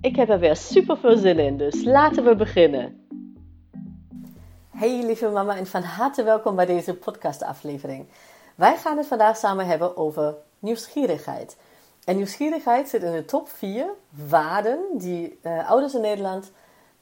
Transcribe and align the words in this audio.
Ik 0.00 0.16
heb 0.16 0.28
er 0.28 0.38
weer 0.38 0.56
super 0.56 0.98
veel 0.98 1.16
zin 1.16 1.38
in, 1.38 1.56
dus 1.56 1.84
laten 1.84 2.24
we 2.24 2.34
beginnen. 2.36 3.08
Hey 4.70 5.02
lieve 5.04 5.28
mama 5.28 5.56
en 5.56 5.66
van 5.66 5.82
harte 5.82 6.22
welkom 6.22 6.56
bij 6.56 6.66
deze 6.66 6.94
podcastaflevering. 6.94 8.06
Wij 8.54 8.76
gaan 8.76 8.96
het 8.96 9.06
vandaag 9.06 9.36
samen 9.36 9.66
hebben 9.66 9.96
over 9.96 10.34
nieuwsgierigheid. 10.58 11.56
En 12.04 12.16
nieuwsgierigheid 12.16 12.88
zit 12.88 13.02
in 13.02 13.12
de 13.12 13.24
top 13.24 13.48
4 13.48 13.86
waarden 14.28 14.78
die 14.92 15.38
uh, 15.42 15.70
ouders 15.70 15.94
in 15.94 16.00
Nederland 16.00 16.52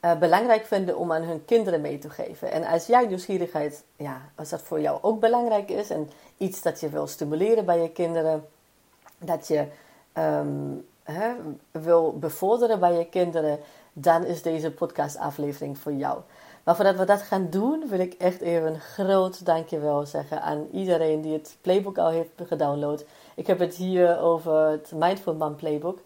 uh, 0.01 0.17
belangrijk 0.17 0.65
vinden 0.65 0.97
om 0.97 1.11
aan 1.11 1.23
hun 1.23 1.45
kinderen 1.45 1.81
mee 1.81 1.97
te 1.97 2.09
geven. 2.09 2.51
En 2.51 2.63
als 2.63 2.85
jij 2.85 3.05
nieuwsgierigheid, 3.05 3.83
ja, 3.95 4.21
als 4.35 4.49
dat 4.49 4.61
voor 4.61 4.81
jou 4.81 4.99
ook 5.01 5.19
belangrijk 5.19 5.69
is 5.69 5.89
en 5.89 6.09
iets 6.37 6.61
dat 6.61 6.79
je 6.79 6.89
wil 6.89 7.07
stimuleren 7.07 7.65
bij 7.65 7.81
je 7.81 7.91
kinderen, 7.91 8.45
dat 9.17 9.47
je 9.47 9.65
um, 10.17 10.85
hè, 11.11 11.33
wil 11.71 12.17
bevorderen 12.19 12.79
bij 12.79 12.93
je 12.97 13.05
kinderen, 13.05 13.59
dan 13.93 14.23
is 14.23 14.41
deze 14.41 14.71
podcastaflevering 14.71 15.77
voor 15.77 15.93
jou. 15.93 16.19
Maar 16.63 16.75
voordat 16.75 16.95
we 16.95 17.05
dat 17.05 17.21
gaan 17.21 17.49
doen, 17.49 17.87
wil 17.89 17.99
ik 17.99 18.13
echt 18.13 18.41
even 18.41 18.67
een 18.67 18.79
groot 18.79 19.45
dankjewel 19.45 20.05
zeggen 20.05 20.41
aan 20.41 20.67
iedereen 20.71 21.21
die 21.21 21.33
het 21.33 21.57
playbook 21.61 21.97
al 21.97 22.09
heeft 22.09 22.29
gedownload. 22.43 23.05
Ik 23.35 23.47
heb 23.47 23.59
het 23.59 23.75
hier 23.75 24.19
over 24.19 24.67
het 24.69 24.91
Mindful 24.95 25.35
Mom 25.35 25.55
Playbook. 25.55 25.99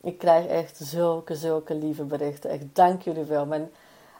Ik 0.00 0.18
krijg 0.18 0.46
echt 0.46 0.76
zulke, 0.76 1.34
zulke 1.34 1.74
lieve 1.74 2.04
berichten. 2.04 2.50
Echt 2.50 2.64
dank 2.72 3.02
jullie 3.02 3.24
wel. 3.24 3.46
Mijn 3.46 3.70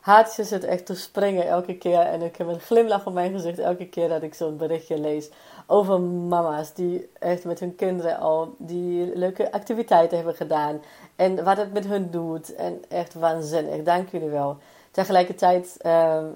hartje 0.02 0.44
zit 0.44 0.64
echt 0.64 0.86
te 0.86 0.94
springen 0.94 1.46
elke 1.46 1.76
keer. 1.78 2.00
En 2.00 2.22
ik 2.22 2.36
heb 2.36 2.46
een 2.46 2.60
glimlach 2.60 3.06
op 3.06 3.12
mijn 3.12 3.32
gezicht 3.32 3.58
elke 3.58 3.88
keer 3.88 4.08
dat 4.08 4.22
ik 4.22 4.34
zo'n 4.34 4.56
berichtje 4.56 4.98
lees. 4.98 5.30
Over 5.66 6.00
mama's 6.00 6.74
die 6.74 7.10
echt 7.18 7.44
met 7.44 7.60
hun 7.60 7.74
kinderen 7.74 8.18
al 8.18 8.54
die 8.58 9.16
leuke 9.18 9.52
activiteiten 9.52 10.16
hebben 10.16 10.34
gedaan. 10.34 10.82
En 11.16 11.44
wat 11.44 11.56
het 11.56 11.72
met 11.72 11.86
hun 11.86 12.10
doet. 12.10 12.54
En 12.54 12.82
echt 12.88 13.14
waanzinnig. 13.14 13.82
Dank 13.82 14.08
jullie 14.08 14.28
wel. 14.28 14.56
Tegelijkertijd, 14.90 15.76
ehm, 15.80 16.26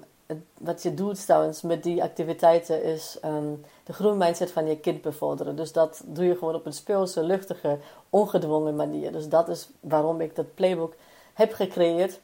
wat 0.57 0.83
je 0.83 0.93
doet 0.93 1.25
trouwens 1.25 1.61
met 1.61 1.83
die 1.83 2.03
activiteiten 2.03 2.83
is 2.83 3.17
ehm, 3.21 3.53
de 3.83 3.93
groenmindset 3.93 4.51
van 4.51 4.67
je 4.67 4.79
kind 4.79 5.01
bevorderen. 5.01 5.55
Dus 5.55 5.71
dat 5.71 6.01
doe 6.05 6.25
je 6.25 6.37
gewoon 6.37 6.55
op 6.55 6.65
een 6.65 6.73
speelse, 6.73 7.23
luchtige, 7.23 7.77
ongedwongen 8.09 8.75
manier. 8.75 9.11
Dus 9.11 9.29
dat 9.29 9.49
is 9.49 9.69
waarom 9.79 10.21
ik 10.21 10.35
dat 10.35 10.53
playbook 10.55 10.93
heb 11.33 11.53
gecreëerd. 11.53 12.19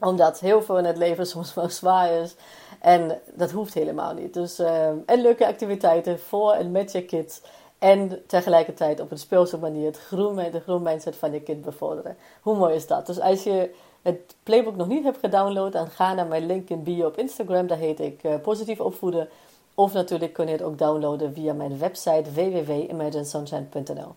Omdat 0.00 0.40
heel 0.40 0.62
veel 0.62 0.78
in 0.78 0.84
het 0.84 0.96
leven 0.96 1.26
soms 1.26 1.54
wel 1.54 1.68
zwaar 1.68 2.10
is. 2.10 2.34
En 2.80 3.20
dat 3.34 3.50
hoeft 3.50 3.74
helemaal 3.74 4.14
niet. 4.14 4.34
Dus, 4.34 4.58
ehm, 4.58 4.96
en 5.06 5.20
leuke 5.20 5.46
activiteiten 5.46 6.20
voor 6.20 6.52
en 6.52 6.70
met 6.70 6.92
je 6.92 7.04
kids. 7.04 7.40
En 7.78 8.22
tegelijkertijd 8.26 9.00
op 9.00 9.10
een 9.10 9.18
speelse 9.18 9.58
manier 9.58 9.86
het 9.86 9.98
groen, 9.98 10.36
de 10.36 10.60
groenmindset 10.60 11.16
van 11.16 11.32
je 11.32 11.40
kind 11.40 11.62
bevorderen. 11.62 12.16
Hoe 12.40 12.56
mooi 12.56 12.74
is 12.74 12.86
dat? 12.86 13.06
Dus 13.06 13.20
als 13.20 13.42
je 13.42 13.74
het 14.02 14.34
playbook 14.42 14.76
nog 14.76 14.86
niet 14.86 15.04
hebt 15.04 15.18
gedownload, 15.18 15.72
dan 15.72 15.88
ga 15.88 16.14
naar 16.14 16.26
mijn 16.26 16.46
link 16.46 16.68
in 16.68 16.82
bio 16.82 17.06
op 17.06 17.18
Instagram. 17.18 17.66
Daar 17.66 17.78
heet 17.78 18.00
ik 18.00 18.22
uh, 18.22 18.34
Positief 18.42 18.80
Opvoeden. 18.80 19.28
Of 19.74 19.92
natuurlijk 19.92 20.32
kun 20.32 20.46
je 20.46 20.52
het 20.52 20.62
ook 20.62 20.78
downloaden 20.78 21.34
via 21.34 21.52
mijn 21.52 21.78
website 21.78 22.32
www.imaginesunshine.nl. 22.32 24.14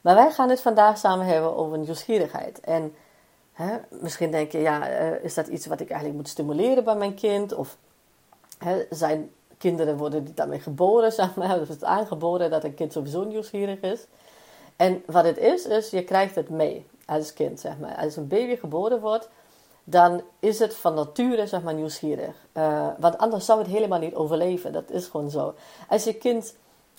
Maar 0.00 0.14
wij 0.14 0.30
gaan 0.30 0.48
het 0.48 0.60
vandaag 0.60 0.98
samen 0.98 1.26
hebben 1.26 1.56
over 1.56 1.78
nieuwsgierigheid. 1.78 2.60
En 2.60 2.94
hè, 3.56 3.76
misschien 3.90 4.30
denk 4.30 4.52
je, 4.52 4.58
ja, 4.58 4.90
uh, 4.90 5.24
is 5.24 5.34
dat 5.34 5.46
iets 5.46 5.66
wat 5.66 5.80
ik 5.80 5.88
eigenlijk 5.88 6.18
moet 6.18 6.28
stimuleren 6.28 6.84
bij 6.84 6.96
mijn 6.96 7.14
kind? 7.14 7.54
Of 7.54 7.76
hè, 8.58 8.84
zijn 8.90 9.30
kinderen 9.58 9.96
worden 9.96 10.24
die 10.24 10.34
daarmee 10.34 10.60
geboren, 10.60 11.12
zeg 11.22 11.34
maar, 11.34 11.56
of 11.56 11.62
is 11.62 11.68
het 11.68 11.84
aangeboren 11.84 12.50
dat 12.50 12.64
een 12.64 12.74
kind 12.74 12.92
sowieso 12.92 13.24
nieuwsgierig 13.24 13.80
is? 13.80 14.06
En 14.76 15.02
wat 15.06 15.24
het 15.24 15.38
is, 15.38 15.66
is 15.66 15.90
je 15.90 16.04
krijgt 16.04 16.34
het 16.34 16.48
mee 16.48 16.86
als 17.06 17.32
kind, 17.32 17.60
zeg 17.60 17.78
maar. 17.78 17.96
Als 17.96 18.16
een 18.16 18.28
baby 18.28 18.56
geboren 18.56 19.00
wordt, 19.00 19.28
dan 19.84 20.22
is 20.40 20.58
het 20.58 20.74
van 20.74 20.94
nature 20.94 21.46
zeg 21.46 21.62
maar, 21.62 21.74
nieuwsgierig. 21.74 22.34
Uh, 22.54 22.88
want 22.98 23.18
anders 23.18 23.44
zou 23.44 23.58
het 23.58 23.68
helemaal 23.68 23.98
niet 23.98 24.14
overleven. 24.14 24.72
Dat 24.72 24.90
is 24.90 25.06
gewoon 25.06 25.30
zo. 25.30 25.54
Als 25.88 26.04
je 26.04 26.14
kind 26.14 26.54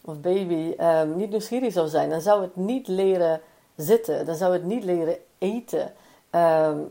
of 0.05 0.19
baby 0.19 0.75
um, 0.81 1.15
niet 1.15 1.29
nieuwsgierig 1.29 1.73
zou 1.73 1.87
zijn, 1.87 2.09
dan 2.09 2.21
zou 2.21 2.41
het 2.41 2.55
niet 2.55 2.87
leren 2.87 3.41
zitten. 3.75 4.25
Dan 4.25 4.35
zou 4.35 4.53
het 4.53 4.63
niet 4.63 4.83
leren 4.83 5.17
eten. 5.37 5.93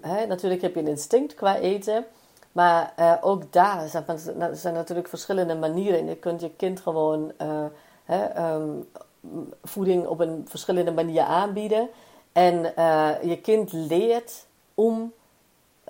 Hè, 0.01 0.27
natuurlijk 0.27 0.63
heb 0.63 0.75
je 0.75 0.81
een 0.81 0.89
instinct 0.89 1.35
qua 1.35 1.57
eten. 1.57 2.05
Maar 2.53 2.93
uh, 2.99 3.13
ook 3.21 3.53
daar 3.53 3.89
zijn, 3.89 4.05
zijn, 4.53 4.75
natuurlijk 4.75 5.09
verschillende 5.09 5.55
manieren. 5.55 6.07
Je 6.07 6.17
kunt 6.17 6.41
je 6.41 6.51
kind 6.51 6.81
gewoon 6.81 7.33
hè, 8.05 8.53
um, 8.55 8.89
voeding 9.63 10.07
op 10.07 10.21
een 10.21 10.47
verschillende 10.49 10.93
manier 10.93 11.23
aanbieden. 11.23 11.89
En 12.33 12.63
je 13.29 13.39
kind 13.43 13.73
leert 13.73 14.47
om 14.75 15.13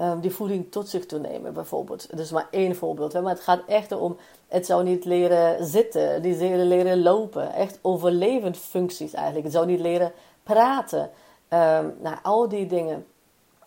um, 0.01 0.21
die 0.21 0.31
voeding 0.31 0.71
tot 0.71 0.89
zich 0.89 1.07
te 1.07 1.19
nemen, 1.19 1.53
bijvoorbeeld. 1.53 2.19
Is 2.19 2.31
maar 2.31 2.49
één 2.51 2.77
voorbeeld. 2.77 3.13
Maar 3.13 3.33
het 3.33 3.41
gaat 3.41 3.63
echt 3.67 3.93
om, 3.93 4.17
het 4.49 4.67
zou 4.67 4.85
niet 4.85 5.05
leren 5.05 5.67
zitten, 5.67 6.23
die 6.23 6.37
leren, 6.37 6.67
leren 6.67 7.03
lopen. 7.03 7.53
Echt 7.53 7.79
overlevend 7.83 8.57
functies 8.57 9.13
eigenlijk. 9.13 9.45
Het 9.45 9.55
zou 9.55 9.67
niet 9.67 9.81
leren 9.81 10.13
praten. 10.43 11.11
Um, 11.49 11.95
nou, 12.01 12.17
al 12.23 12.49
die 12.49 12.67
dingen. 12.67 13.07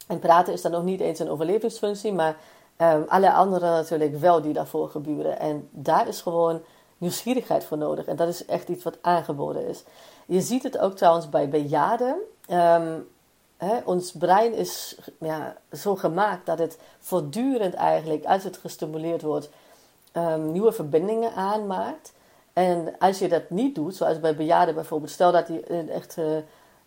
En 0.07 0.19
praten 0.19 0.53
is 0.53 0.61
dan 0.61 0.71
nog 0.71 0.83
niet 0.83 0.99
eens 0.99 1.19
een 1.19 1.29
overlevingsfunctie, 1.29 2.13
maar 2.13 2.37
um, 2.77 3.05
alle 3.07 3.31
andere 3.31 3.65
natuurlijk 3.65 4.19
wel 4.19 4.41
die 4.41 4.53
daarvoor 4.53 4.89
gebeuren. 4.89 5.39
En 5.39 5.69
daar 5.71 6.07
is 6.07 6.21
gewoon 6.21 6.61
nieuwsgierigheid 6.97 7.63
voor 7.63 7.77
nodig. 7.77 8.05
En 8.05 8.15
dat 8.15 8.27
is 8.27 8.45
echt 8.45 8.69
iets 8.69 8.83
wat 8.83 8.97
aangeboden 9.01 9.67
is. 9.67 9.83
Je 10.25 10.41
ziet 10.41 10.63
het 10.63 10.77
ook 10.77 10.95
trouwens 10.95 11.29
bij 11.29 11.49
bejaarden. 11.49 12.15
Um, 12.49 13.07
ons 13.85 14.11
brein 14.11 14.53
is 14.53 14.97
ja, 15.19 15.55
zo 15.71 15.95
gemaakt 15.95 16.45
dat 16.45 16.59
het 16.59 16.79
voortdurend 16.99 17.73
eigenlijk, 17.73 18.25
als 18.25 18.43
het 18.43 18.57
gestimuleerd 18.57 19.21
wordt, 19.21 19.49
um, 20.13 20.51
nieuwe 20.51 20.71
verbindingen 20.71 21.33
aanmaakt. 21.33 22.13
En 22.53 22.95
als 22.99 23.19
je 23.19 23.27
dat 23.27 23.49
niet 23.49 23.75
doet, 23.75 23.95
zoals 23.95 24.19
bij 24.19 24.35
bejaarden 24.35 24.75
bijvoorbeeld, 24.75 25.11
stel 25.11 25.31
dat 25.31 25.47
die 25.47 25.63
echt 25.87 26.17
uh, 26.17 26.37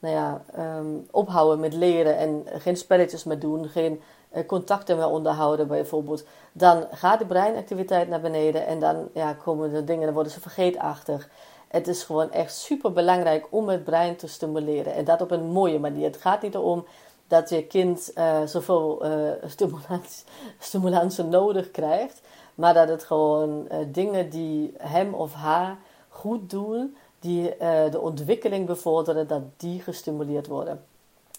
nou 0.02 0.14
ja, 0.14 0.42
um, 0.78 1.06
ophouden 1.10 1.60
met 1.60 1.74
leren 1.74 2.16
en 2.16 2.44
geen 2.46 2.76
spelletjes 2.76 3.24
meer 3.24 3.38
doen, 3.38 3.68
geen 3.68 4.00
uh, 4.32 4.46
contacten 4.46 4.96
meer 4.96 5.08
onderhouden 5.08 5.66
bijvoorbeeld, 5.68 6.24
dan 6.52 6.86
gaat 6.90 7.18
de 7.18 7.26
breinactiviteit 7.26 8.08
naar 8.08 8.20
beneden 8.20 8.66
en 8.66 8.80
dan 8.80 9.08
ja, 9.14 9.32
komen 9.32 9.72
de 9.72 9.84
dingen, 9.84 10.04
dan 10.04 10.14
worden 10.14 10.32
ze 10.32 10.40
vergeetachtig. 10.40 11.28
Het 11.68 11.88
is 11.88 12.02
gewoon 12.02 12.30
echt 12.30 12.54
super 12.54 12.92
belangrijk 12.92 13.46
om 13.50 13.68
het 13.68 13.84
brein 13.84 14.16
te 14.16 14.28
stimuleren. 14.28 14.94
En 14.94 15.04
dat 15.04 15.20
op 15.20 15.30
een 15.30 15.44
mooie 15.44 15.78
manier. 15.78 16.04
Het 16.04 16.16
gaat 16.16 16.42
niet 16.42 16.54
erom 16.54 16.86
dat 17.26 17.48
je 17.48 17.66
kind 17.66 18.10
uh, 18.14 18.42
zoveel 18.44 19.02
stimulans, 19.46 20.24
stimulansen 20.58 21.28
nodig 21.28 21.70
krijgt. 21.70 22.20
Maar 22.54 22.74
dat 22.74 22.88
het 22.88 23.04
gewoon 23.04 23.68
dingen 23.92 24.30
die 24.30 24.74
hem 24.78 25.14
of 25.14 25.34
haar 25.34 25.76
goed 26.08 26.50
doen, 26.50 26.96
die 27.22 27.56
de 27.90 28.00
ontwikkeling 28.00 28.66
bevorderen, 28.66 29.26
dat 29.26 29.42
die 29.56 29.80
gestimuleerd 29.80 30.46
worden. 30.46 30.84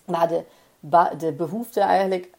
Maar 0.05 0.27
de, 0.27 0.43
de 1.17 1.31
behoefte 1.31 1.79
eigenlijk 1.79 2.29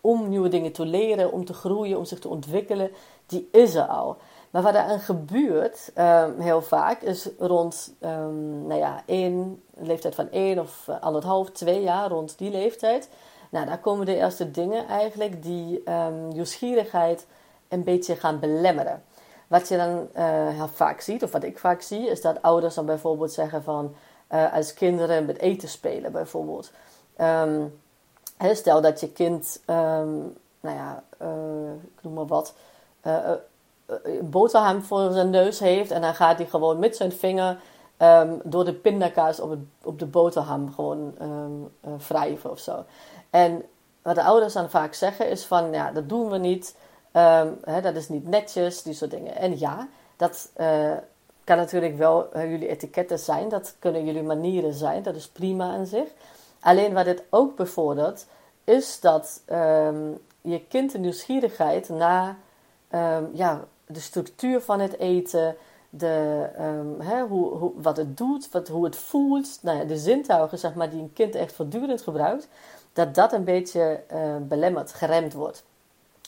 om 0.00 0.28
nieuwe 0.28 0.48
dingen 0.48 0.72
te 0.72 0.86
leren, 0.86 1.32
om 1.32 1.44
te 1.44 1.54
groeien, 1.54 1.98
om 1.98 2.04
zich 2.04 2.18
te 2.18 2.28
ontwikkelen, 2.28 2.90
die 3.26 3.48
is 3.52 3.74
er 3.74 3.86
al. 3.86 4.16
Maar 4.50 4.62
wat 4.62 4.74
er 4.74 4.80
aan 4.80 5.00
gebeurt, 5.00 5.92
um, 5.96 6.40
heel 6.40 6.62
vaak, 6.62 7.02
is 7.02 7.28
rond 7.38 7.94
um, 8.00 8.66
nou 8.66 8.80
ja, 8.80 9.02
één, 9.06 9.62
leeftijd 9.74 10.14
van 10.14 10.30
één 10.30 10.58
of 10.58 10.86
uh, 10.90 11.00
anderhalf, 11.00 11.50
twee 11.50 11.82
jaar, 11.82 12.08
rond 12.08 12.38
die 12.38 12.50
leeftijd. 12.50 13.08
Nou, 13.50 13.66
daar 13.66 13.78
komen 13.78 14.06
de 14.06 14.16
eerste 14.16 14.50
dingen 14.50 14.86
eigenlijk 14.86 15.42
die 15.42 15.82
um, 15.90 16.28
nieuwsgierigheid 16.28 17.26
een 17.68 17.84
beetje 17.84 18.16
gaan 18.16 18.38
belemmeren. 18.38 19.02
Wat 19.48 19.68
je 19.68 19.76
dan 19.76 20.08
uh, 20.16 20.48
heel 20.48 20.68
vaak 20.68 21.00
ziet, 21.00 21.22
of 21.22 21.32
wat 21.32 21.42
ik 21.42 21.58
vaak 21.58 21.80
zie, 21.80 22.08
is 22.08 22.20
dat 22.20 22.42
ouders 22.42 22.74
dan 22.74 22.86
bijvoorbeeld 22.86 23.32
zeggen 23.32 23.62
van, 23.62 23.94
uh, 24.30 24.54
als 24.54 24.74
kinderen 24.74 25.24
met 25.24 25.38
eten 25.38 25.68
spelen 25.68 26.12
bijvoorbeeld. 26.12 26.70
Um, 27.20 27.80
stel 28.38 28.80
dat 28.80 29.00
je 29.00 29.12
kind, 29.12 29.60
um, 29.66 30.36
nou 30.60 30.76
ja, 30.76 31.02
ik 31.96 32.02
noem 32.02 32.12
maar 32.12 32.26
wat, 32.26 32.54
een 33.86 34.30
boterham 34.30 34.82
voor 34.82 35.12
zijn 35.12 35.30
neus 35.30 35.58
heeft 35.58 35.90
en 35.90 36.00
dan 36.00 36.14
gaat 36.14 36.38
hij 36.38 36.46
gewoon 36.46 36.78
met 36.78 36.96
zijn 36.96 37.12
vinger 37.12 37.60
ehm, 37.96 38.32
door 38.44 38.64
de 38.64 38.74
pindakaas 38.74 39.40
op, 39.40 39.50
het, 39.50 39.60
op 39.82 39.98
de 39.98 40.06
boterham 40.06 40.72
gewoon 40.74 41.14
wrijven 42.08 42.50
of 42.50 42.58
zo. 42.58 42.84
En 43.30 43.62
wat 44.02 44.14
de 44.14 44.22
ouders 44.22 44.52
dan 44.52 44.70
vaak 44.70 44.94
zeggen 44.94 45.30
is 45.30 45.44
van, 45.44 45.72
ja, 45.72 45.90
dat 45.90 46.08
doen 46.08 46.30
we 46.30 46.38
niet. 46.38 46.76
Hè, 47.64 47.80
dat 47.80 47.96
is 47.96 48.08
niet 48.08 48.28
netjes, 48.28 48.82
die 48.82 48.94
soort 48.94 49.10
dingen. 49.10 49.36
En 49.36 49.58
ja, 49.58 49.88
dat 50.16 50.50
uh, 50.60 50.92
kan 51.44 51.56
natuurlijk 51.56 51.96
wel 51.96 52.38
jullie 52.38 52.68
etiketten 52.68 53.18
zijn. 53.18 53.48
Dat 53.48 53.74
kunnen 53.78 54.04
jullie 54.04 54.22
manieren 54.22 54.74
zijn. 54.74 55.02
Dat 55.02 55.14
is 55.16 55.28
prima 55.28 55.64
aan 55.64 55.86
zich. 55.86 56.08
Alleen 56.60 56.92
wat 56.92 57.04
dit 57.04 57.22
ook 57.30 57.56
bevordert, 57.56 58.26
is 58.64 59.00
dat 59.00 59.42
um, 59.52 60.18
je 60.40 60.64
kind 60.68 60.92
de 60.92 60.98
nieuwsgierigheid 60.98 61.88
naar 61.88 62.36
um, 62.90 63.30
ja, 63.32 63.64
de 63.86 64.00
structuur 64.00 64.60
van 64.60 64.80
het 64.80 64.98
eten, 64.98 65.56
de, 65.90 66.46
hoe, 67.28 67.72
wat 67.76 67.96
het 67.96 68.16
doet, 68.16 68.50
wat, 68.50 68.68
hoe 68.68 68.84
het 68.84 68.96
voelt, 68.96 69.58
nou 69.62 69.78
ja, 69.78 69.84
de 69.84 69.98
zintuigen 69.98 70.58
zeg 70.58 70.74
maar, 70.74 70.90
die 70.90 71.00
een 71.00 71.12
kind 71.12 71.34
echt 71.34 71.52
voortdurend 71.52 72.02
gebruikt, 72.02 72.48
dat 72.92 73.14
dat 73.14 73.32
een 73.32 73.44
beetje 73.44 74.02
uh, 74.12 74.36
belemmerd, 74.40 74.92
geremd 74.92 75.32
wordt. 75.32 75.64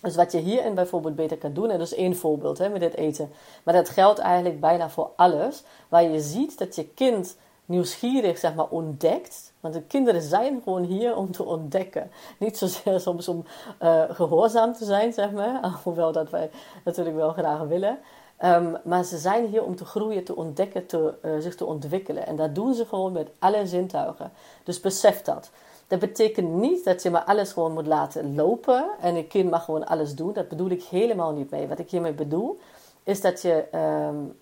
Dus 0.03 0.17
wat 0.17 0.33
je 0.33 0.39
hierin 0.39 0.75
bijvoorbeeld 0.75 1.17
beter 1.17 1.39
kan 1.39 1.53
doen, 1.53 1.71
en 1.71 1.79
dat 1.79 1.87
is 1.87 1.95
één 1.95 2.17
voorbeeld 2.17 2.59
hè, 2.59 2.69
met 2.69 2.81
dit 2.81 2.95
eten, 2.95 3.31
maar 3.63 3.75
dat 3.75 3.89
geldt 3.89 4.19
eigenlijk 4.19 4.61
bijna 4.61 4.91
voor 4.91 5.11
alles, 5.17 5.63
waar 5.89 6.03
je 6.03 6.21
ziet 6.21 6.59
dat 6.59 6.75
je 6.75 6.89
kind 6.89 7.37
nieuwsgierig 7.71 8.39
zeg 8.39 8.55
maar, 8.55 8.69
ontdekt. 8.69 9.53
Want 9.61 9.75
de 9.75 9.83
kinderen 9.83 10.23
zijn 10.23 10.61
gewoon 10.65 10.83
hier 10.83 11.17
om 11.17 11.33
te 11.33 11.45
ontdekken. 11.45 12.11
Niet 12.39 12.59
zozeer 12.59 13.01
soms 13.01 13.29
om 13.29 13.45
uh, 13.83 14.03
gehoorzaam 14.09 14.73
te 14.73 14.85
zijn, 14.85 15.13
zeg 15.13 15.31
maar. 15.31 15.71
Hoewel 15.85 16.13
dat 16.13 16.31
wij 16.31 16.51
natuurlijk 16.85 17.17
wel 17.17 17.33
graag 17.33 17.61
willen. 17.61 17.99
Um, 18.45 18.77
maar 18.85 19.05
ze 19.05 19.19
zijn 19.19 19.47
hier 19.47 19.65
om 19.65 19.77
te 19.77 19.85
groeien, 19.85 20.25
te 20.25 20.37
ontdekken, 20.37 20.87
te, 20.87 21.15
uh, 21.25 21.31
zich 21.39 21.55
te 21.55 21.65
ontwikkelen. 21.65 22.27
En 22.27 22.37
dat 22.37 22.55
doen 22.55 22.75
ze 22.75 22.87
gewoon 22.87 23.13
met 23.13 23.31
alle 23.39 23.67
zintuigen. 23.67 24.33
Dus 24.65 24.81
besef 24.81 25.23
dat. 25.23 25.51
Dat 25.91 25.99
betekent 25.99 26.49
niet 26.49 26.85
dat 26.85 27.03
je 27.03 27.11
maar 27.11 27.25
alles 27.25 27.53
gewoon 27.53 27.73
moet 27.73 27.87
laten 27.87 28.35
lopen 28.35 28.91
en 29.01 29.17
een 29.17 29.27
kind 29.27 29.51
mag 29.51 29.65
gewoon 29.65 29.87
alles 29.87 30.15
doen. 30.15 30.33
Dat 30.33 30.49
bedoel 30.49 30.71
ik 30.71 30.83
helemaal 30.83 31.33
niet 31.33 31.51
mee. 31.51 31.69
Wat 31.69 31.79
ik 31.79 31.91
hiermee 31.91 32.13
bedoel, 32.13 32.59
is 33.03 33.21
dat 33.21 33.43
je 33.43 33.65
um, 34.09 34.39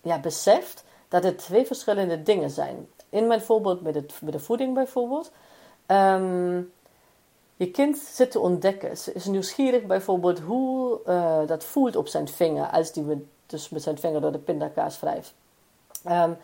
ja, 0.00 0.20
beseft 0.20 0.84
dat 1.08 1.24
het 1.24 1.38
twee 1.38 1.66
verschillende 1.66 2.22
dingen 2.22 2.50
zijn. 2.50 2.88
In 3.08 3.26
mijn 3.26 3.40
voorbeeld 3.40 3.82
met, 3.82 3.94
het, 3.94 4.14
met 4.22 4.32
de 4.32 4.38
voeding 4.38 4.74
bijvoorbeeld. 4.74 5.30
Um, 5.86 6.72
je 7.56 7.70
kind 7.70 7.98
zit 7.98 8.30
te 8.30 8.40
ontdekken. 8.40 8.96
Ze 8.96 9.12
is 9.12 9.24
nieuwsgierig 9.24 9.82
bijvoorbeeld 9.82 10.38
hoe 10.38 11.00
uh, 11.06 11.38
dat 11.46 11.64
voelt 11.64 11.96
op 11.96 12.08
zijn 12.08 12.28
vinger. 12.28 12.70
Als 12.70 12.92
die 12.92 13.02
met, 13.02 13.18
dus 13.46 13.68
met 13.68 13.82
zijn 13.82 13.98
vinger 13.98 14.20
door 14.20 14.32
de 14.32 14.38
pindakaas 14.38 15.00
wrijft. 15.00 15.34
Um, 16.08 16.36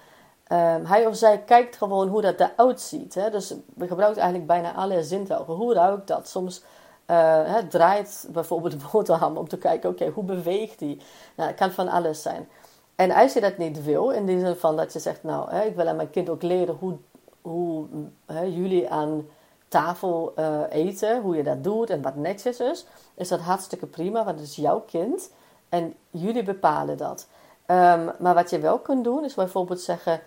um, 0.49 0.85
hij 0.85 1.07
of 1.07 1.17
zij 1.17 1.39
kijkt 1.39 1.77
gewoon 1.77 2.09
hoe 2.09 2.21
dat 2.21 2.41
eruit 2.41 2.81
ziet. 2.81 3.15
Hè? 3.15 3.31
Dus 3.31 3.55
we 3.75 3.87
gebruiken 3.87 4.23
eigenlijk 4.23 4.53
bijna 4.53 4.75
alle 4.75 5.03
zintuigen. 5.03 5.55
Hoe 5.55 5.75
ruikt 5.75 6.07
dat? 6.07 6.29
Soms 6.29 6.63
uh, 7.07 7.57
draait 7.57 8.29
bijvoorbeeld 8.33 8.73
de 8.73 8.89
boterham 8.93 9.37
om 9.37 9.49
te 9.49 9.59
kijken, 9.59 9.91
oké, 9.91 10.09
hoe 10.09 10.25
beweegt 10.25 10.79
die? 10.79 11.03
Nou, 11.37 11.49
het 11.49 11.59
kan 11.59 11.71
van 11.71 11.89
alles 11.89 12.23
zijn. 12.23 12.49
En 12.95 13.11
als 13.11 13.33
je 13.33 13.41
dat 13.41 13.59
niet 13.59 13.85
wil, 13.85 14.11
in 14.11 14.27
de 14.27 14.41
zin 14.41 14.57
van 14.57 14.77
dat 14.77 14.93
je 14.93 14.99
zegt, 14.99 15.23
nou, 15.23 15.51
hè, 15.51 15.63
ik 15.63 15.77
wil 15.77 15.89
aan 15.89 15.97
mijn 15.97 16.11
kind 16.11 16.29
ook 16.29 16.43
leren 16.43 16.77
hoe, 16.81 16.97
hoe 17.41 17.87
hè, 18.27 18.43
jullie 18.43 18.91
aan 18.91 19.27
tafel 19.69 20.33
uh, 20.39 20.61
eten, 20.69 21.21
hoe 21.21 21.37
je 21.37 21.43
dat 21.43 21.65
doet 21.65 21.91
en 21.91 22.03
wat 22.03 22.17
netjes 22.17 22.61
is, 22.61 22.87
is 23.15 23.29
dat 23.29 23.41
hartstikke 23.41 23.87
prima, 23.87 24.25
want 24.25 24.39
het 24.39 24.49
is 24.49 24.57
jouw 24.57 24.81
kind 24.81 25.31
en 25.69 25.95
jullie 26.11 26.43
bepalen 26.43 26.97
dat. 26.97 27.27
Um, 27.67 28.11
maar 28.19 28.35
wat 28.35 28.51
je 28.51 28.59
wel 28.59 28.79
kunt 28.79 29.05
doen, 29.05 29.25
is 29.25 29.35
bijvoorbeeld 29.35 29.81
zeggen, 29.81 30.21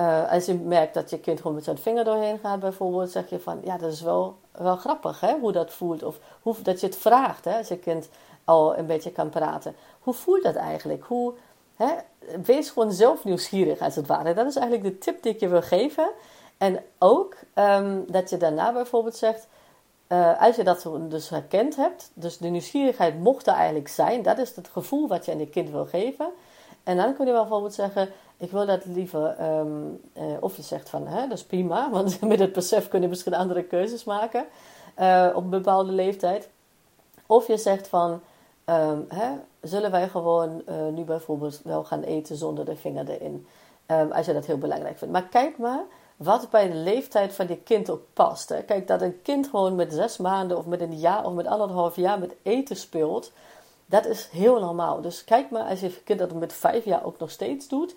uh, 0.00 0.32
als 0.32 0.46
je 0.46 0.54
merkt 0.54 0.94
dat 0.94 1.10
je 1.10 1.18
kind 1.18 1.40
gewoon 1.40 1.54
met 1.54 1.64
zijn 1.64 1.78
vinger 1.78 2.04
doorheen 2.04 2.38
gaat, 2.38 2.60
bijvoorbeeld, 2.60 3.10
zeg 3.10 3.30
je 3.30 3.40
van, 3.40 3.60
ja, 3.64 3.78
dat 3.78 3.92
is 3.92 4.00
wel, 4.00 4.36
wel 4.52 4.76
grappig, 4.76 5.20
hè, 5.20 5.38
hoe 5.38 5.52
dat 5.52 5.72
voelt. 5.72 6.02
Of 6.02 6.18
hoe, 6.42 6.54
dat 6.62 6.80
je 6.80 6.86
het 6.86 6.96
vraagt, 6.96 7.44
hè, 7.44 7.56
als 7.56 7.68
je 7.68 7.78
kind 7.78 8.08
al 8.44 8.78
een 8.78 8.86
beetje 8.86 9.12
kan 9.12 9.28
praten. 9.28 9.74
Hoe 10.00 10.14
voelt 10.14 10.42
dat 10.42 10.54
eigenlijk? 10.54 11.04
Hoe, 11.04 11.32
hè, 11.76 11.88
wees 12.44 12.70
gewoon 12.70 12.92
zelf 12.92 13.24
nieuwsgierig, 13.24 13.80
als 13.80 13.96
het 13.96 14.06
ware. 14.06 14.34
Dat 14.34 14.46
is 14.46 14.56
eigenlijk 14.56 14.92
de 14.92 14.98
tip 14.98 15.22
die 15.22 15.32
ik 15.32 15.40
je 15.40 15.48
wil 15.48 15.62
geven. 15.62 16.10
En 16.58 16.82
ook 16.98 17.36
um, 17.54 18.04
dat 18.08 18.30
je 18.30 18.36
daarna 18.36 18.72
bijvoorbeeld 18.72 19.16
zegt, 19.16 19.48
uh, 20.08 20.42
als 20.42 20.56
je 20.56 20.64
dat 20.64 20.88
dus 21.08 21.28
herkend 21.28 21.76
hebt, 21.76 22.10
dus 22.14 22.38
de 22.38 22.48
nieuwsgierigheid 22.48 23.18
mocht 23.18 23.46
er 23.46 23.54
eigenlijk 23.54 23.88
zijn, 23.88 24.22
dat 24.22 24.38
is 24.38 24.56
het 24.56 24.68
gevoel 24.68 25.08
wat 25.08 25.24
je 25.24 25.32
aan 25.32 25.38
je 25.38 25.48
kind 25.48 25.70
wil 25.70 25.86
geven. 25.86 26.30
En 26.84 26.96
dan 26.96 27.14
kun 27.14 27.26
je 27.26 27.32
bijvoorbeeld 27.32 27.74
zeggen, 27.74 28.08
ik 28.40 28.50
wil 28.50 28.66
dat 28.66 28.84
liever, 28.84 29.56
um, 29.58 30.00
uh, 30.16 30.22
of 30.40 30.56
je 30.56 30.62
zegt 30.62 30.88
van, 30.88 31.06
hè, 31.06 31.28
dat 31.28 31.38
is 31.38 31.44
prima, 31.44 31.90
want 31.90 32.20
met 32.20 32.38
het 32.38 32.52
besef 32.52 32.88
kun 32.88 33.02
je 33.02 33.08
misschien 33.08 33.34
andere 33.34 33.62
keuzes 33.62 34.04
maken 34.04 34.46
uh, 34.98 35.28
op 35.34 35.44
een 35.44 35.50
bepaalde 35.50 35.92
leeftijd. 35.92 36.48
Of 37.26 37.46
je 37.46 37.56
zegt 37.56 37.88
van, 37.88 38.10
um, 38.64 39.04
hè, 39.08 39.30
zullen 39.60 39.90
wij 39.90 40.08
gewoon 40.08 40.62
uh, 40.68 40.74
nu 40.92 41.04
bijvoorbeeld 41.04 41.60
wel 41.64 41.84
gaan 41.84 42.02
eten 42.02 42.36
zonder 42.36 42.64
de 42.64 42.76
vinger 42.76 43.08
erin. 43.08 43.46
Um, 43.86 44.12
als 44.12 44.26
je 44.26 44.32
dat 44.32 44.46
heel 44.46 44.58
belangrijk 44.58 44.98
vindt. 44.98 45.14
Maar 45.14 45.28
kijk 45.28 45.58
maar 45.58 45.84
wat 46.16 46.50
bij 46.50 46.68
de 46.68 46.74
leeftijd 46.74 47.34
van 47.34 47.48
je 47.48 47.56
kind 47.56 47.90
ook 47.90 48.02
past. 48.12 48.48
Hè. 48.48 48.62
Kijk, 48.62 48.86
dat 48.86 49.02
een 49.02 49.22
kind 49.22 49.46
gewoon 49.46 49.74
met 49.74 49.92
zes 49.92 50.16
maanden 50.16 50.58
of 50.58 50.66
met 50.66 50.80
een 50.80 50.98
jaar 50.98 51.24
of 51.24 51.32
met 51.32 51.46
anderhalf 51.46 51.96
jaar 51.96 52.18
met 52.18 52.34
eten 52.42 52.76
speelt, 52.76 53.32
dat 53.86 54.06
is 54.06 54.28
heel 54.32 54.60
normaal. 54.60 55.00
Dus 55.00 55.24
kijk 55.24 55.50
maar 55.50 55.62
als 55.62 55.80
je 55.80 56.02
kind 56.04 56.18
dat 56.18 56.32
met 56.32 56.52
vijf 56.52 56.84
jaar 56.84 57.04
ook 57.04 57.18
nog 57.18 57.30
steeds 57.30 57.68
doet, 57.68 57.94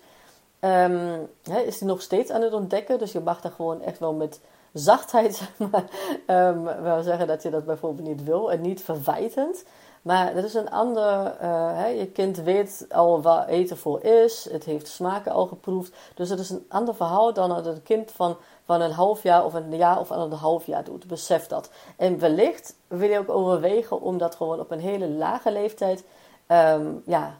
hè, 1.42 1.60
is 1.60 1.78
hij 1.78 1.88
nog 1.88 2.02
steeds 2.02 2.30
aan 2.30 2.42
het 2.42 2.52
ontdekken. 2.52 2.98
Dus 2.98 3.12
je 3.12 3.20
mag 3.20 3.40
daar 3.40 3.52
gewoon 3.52 3.82
echt 3.82 3.98
wel 3.98 4.12
met 4.12 4.40
zachtheid 4.72 5.42
um, 6.26 6.64
wel 6.64 7.02
zeggen 7.02 7.26
dat 7.26 7.42
je 7.42 7.50
dat 7.50 7.64
bijvoorbeeld 7.64 8.08
niet 8.08 8.24
wil 8.24 8.52
en 8.52 8.60
niet 8.60 8.82
verwijtend. 8.82 9.64
Maar 10.02 10.34
dat 10.34 10.44
is 10.44 10.54
een 10.54 10.70
ander. 10.70 11.36
Uh, 11.42 11.98
je 11.98 12.06
kind 12.06 12.36
weet 12.36 12.86
al 12.90 13.22
waar 13.22 13.48
eten 13.48 13.76
voor 13.76 14.02
is. 14.02 14.48
Het 14.50 14.64
heeft 14.64 14.88
smaken 14.88 15.32
al 15.32 15.46
geproefd. 15.46 15.92
Dus 16.14 16.28
het 16.28 16.38
is 16.38 16.50
een 16.50 16.66
ander 16.68 16.94
verhaal 16.94 17.32
dan 17.32 17.48
dat 17.48 17.64
het 17.64 17.82
kind 17.82 18.10
van, 18.10 18.36
van 18.64 18.80
een 18.80 18.90
half 18.90 19.22
jaar 19.22 19.44
of 19.44 19.54
een 19.54 19.76
jaar 19.76 20.00
of 20.00 20.10
anderhalf 20.10 20.66
jaar 20.66 20.84
doet. 20.84 21.06
Besef 21.06 21.46
dat. 21.46 21.70
En 21.96 22.18
wellicht 22.18 22.76
wil 22.86 23.08
je 23.08 23.18
ook 23.18 23.30
overwegen 23.30 24.00
om 24.00 24.18
dat 24.18 24.34
gewoon 24.34 24.60
op 24.60 24.70
een 24.70 24.80
hele 24.80 25.08
lage 25.08 25.52
leeftijd. 25.52 26.04
Um, 26.48 27.02
ja, 27.06 27.38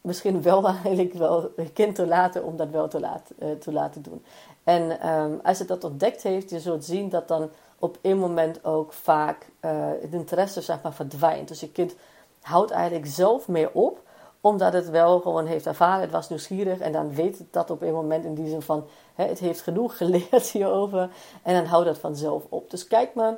misschien 0.00 0.42
wel 0.42 0.66
eigenlijk 0.84 1.12
wel 1.12 1.50
een 1.56 1.72
kind 1.72 1.94
te 1.94 2.06
laten 2.06 2.44
om 2.44 2.56
dat 2.56 2.70
wel 2.70 2.88
te, 2.88 3.00
laten, 3.00 3.36
uh, 3.38 3.50
te 3.50 3.72
laten 3.72 4.02
doen. 4.02 4.24
En 4.64 5.08
um, 5.08 5.40
als 5.42 5.58
het 5.58 5.68
dat 5.68 5.84
ontdekt 5.84 6.22
heeft, 6.22 6.50
je 6.50 6.60
zult 6.60 6.84
zien 6.84 7.08
dat 7.08 7.28
dan 7.28 7.50
op 7.78 7.98
een 8.02 8.18
moment 8.18 8.64
ook 8.64 8.92
vaak 8.92 9.50
uh, 9.60 9.70
het 10.00 10.12
interesse 10.12 10.60
zeg 10.60 10.82
maar, 10.82 10.92
verdwijnt. 10.92 11.48
Dus 11.48 11.60
je 11.60 11.72
kind 11.72 11.94
houdt 12.40 12.70
eigenlijk 12.70 13.06
zelf 13.06 13.48
meer 13.48 13.70
op, 13.72 14.02
omdat 14.40 14.72
het 14.72 14.90
wel 14.90 15.20
gewoon 15.20 15.46
heeft 15.46 15.66
ervaren, 15.66 16.00
het 16.00 16.10
was 16.10 16.28
nieuwsgierig 16.28 16.78
en 16.78 16.92
dan 16.92 17.14
weet 17.14 17.38
het 17.38 17.52
dat 17.52 17.70
op 17.70 17.82
een 17.82 17.92
moment 17.92 18.24
in 18.24 18.34
die 18.34 18.48
zin 18.48 18.62
van 18.62 18.84
hè, 19.14 19.24
het 19.24 19.38
heeft 19.38 19.60
genoeg 19.60 19.96
geleerd 19.96 20.50
hierover 20.50 21.10
en 21.42 21.54
dan 21.54 21.64
houdt 21.64 21.86
dat 21.86 21.98
vanzelf 21.98 22.42
op. 22.48 22.70
Dus 22.70 22.86
kijk 22.86 23.14
maar, 23.14 23.36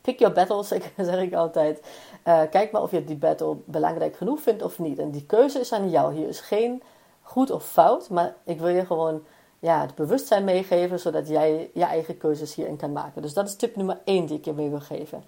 pick 0.00 0.18
your 0.18 0.34
battles, 0.34 0.68
zeg 0.96 1.20
ik 1.20 1.34
altijd. 1.34 1.80
Uh, 2.28 2.40
kijk 2.50 2.72
maar 2.72 2.82
of 2.82 2.90
je 2.90 3.04
die 3.04 3.16
battle 3.16 3.56
belangrijk 3.64 4.16
genoeg 4.16 4.40
vindt 4.40 4.62
of 4.62 4.78
niet. 4.78 4.98
En 4.98 5.10
die 5.10 5.26
keuze 5.26 5.60
is 5.60 5.72
aan 5.72 5.90
jou. 5.90 6.14
Hier 6.14 6.28
is 6.28 6.40
geen 6.40 6.82
goed 7.22 7.50
of 7.50 7.64
fout, 7.64 8.10
maar 8.10 8.34
ik 8.44 8.60
wil 8.60 8.68
je 8.68 8.86
gewoon 8.86 9.22
ja, 9.58 9.80
het 9.80 9.94
bewustzijn 9.94 10.44
meegeven, 10.44 11.00
zodat 11.00 11.28
jij 11.28 11.70
je 11.74 11.84
eigen 11.84 12.18
keuzes 12.18 12.54
hierin 12.54 12.76
kan 12.76 12.92
maken. 12.92 13.22
Dus 13.22 13.34
dat 13.34 13.48
is 13.48 13.56
tip 13.56 13.76
nummer 13.76 14.00
één 14.04 14.26
die 14.26 14.38
ik 14.38 14.44
je 14.44 14.52
mee 14.52 14.70
wil 14.70 14.80
geven. 14.80 15.24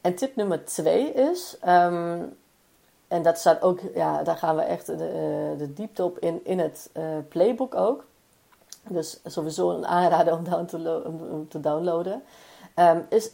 En 0.00 0.14
tip 0.14 0.36
nummer 0.36 0.64
twee 0.64 1.12
is, 1.12 1.58
um, 1.68 2.36
en 3.08 3.22
dat 3.22 3.38
staat 3.38 3.62
ook, 3.62 3.80
ja, 3.94 4.22
daar 4.22 4.36
gaan 4.36 4.56
we 4.56 4.62
echt 4.62 4.86
de, 4.86 4.92
eh, 4.92 5.58
de 5.58 5.72
diepte 5.72 6.04
op 6.04 6.18
in, 6.18 6.40
in 6.44 6.58
het 6.58 6.90
uh, 6.96 7.04
playbook 7.28 7.74
ook. 7.74 8.04
Dus 8.88 9.20
sowieso 9.24 9.70
een 9.70 9.86
aanrader 9.86 10.32
om, 10.32 10.66
te, 10.66 11.02
om 11.30 11.48
te 11.48 11.60
downloaden. 11.60 12.22
Um, 12.76 13.06
is 13.08 13.30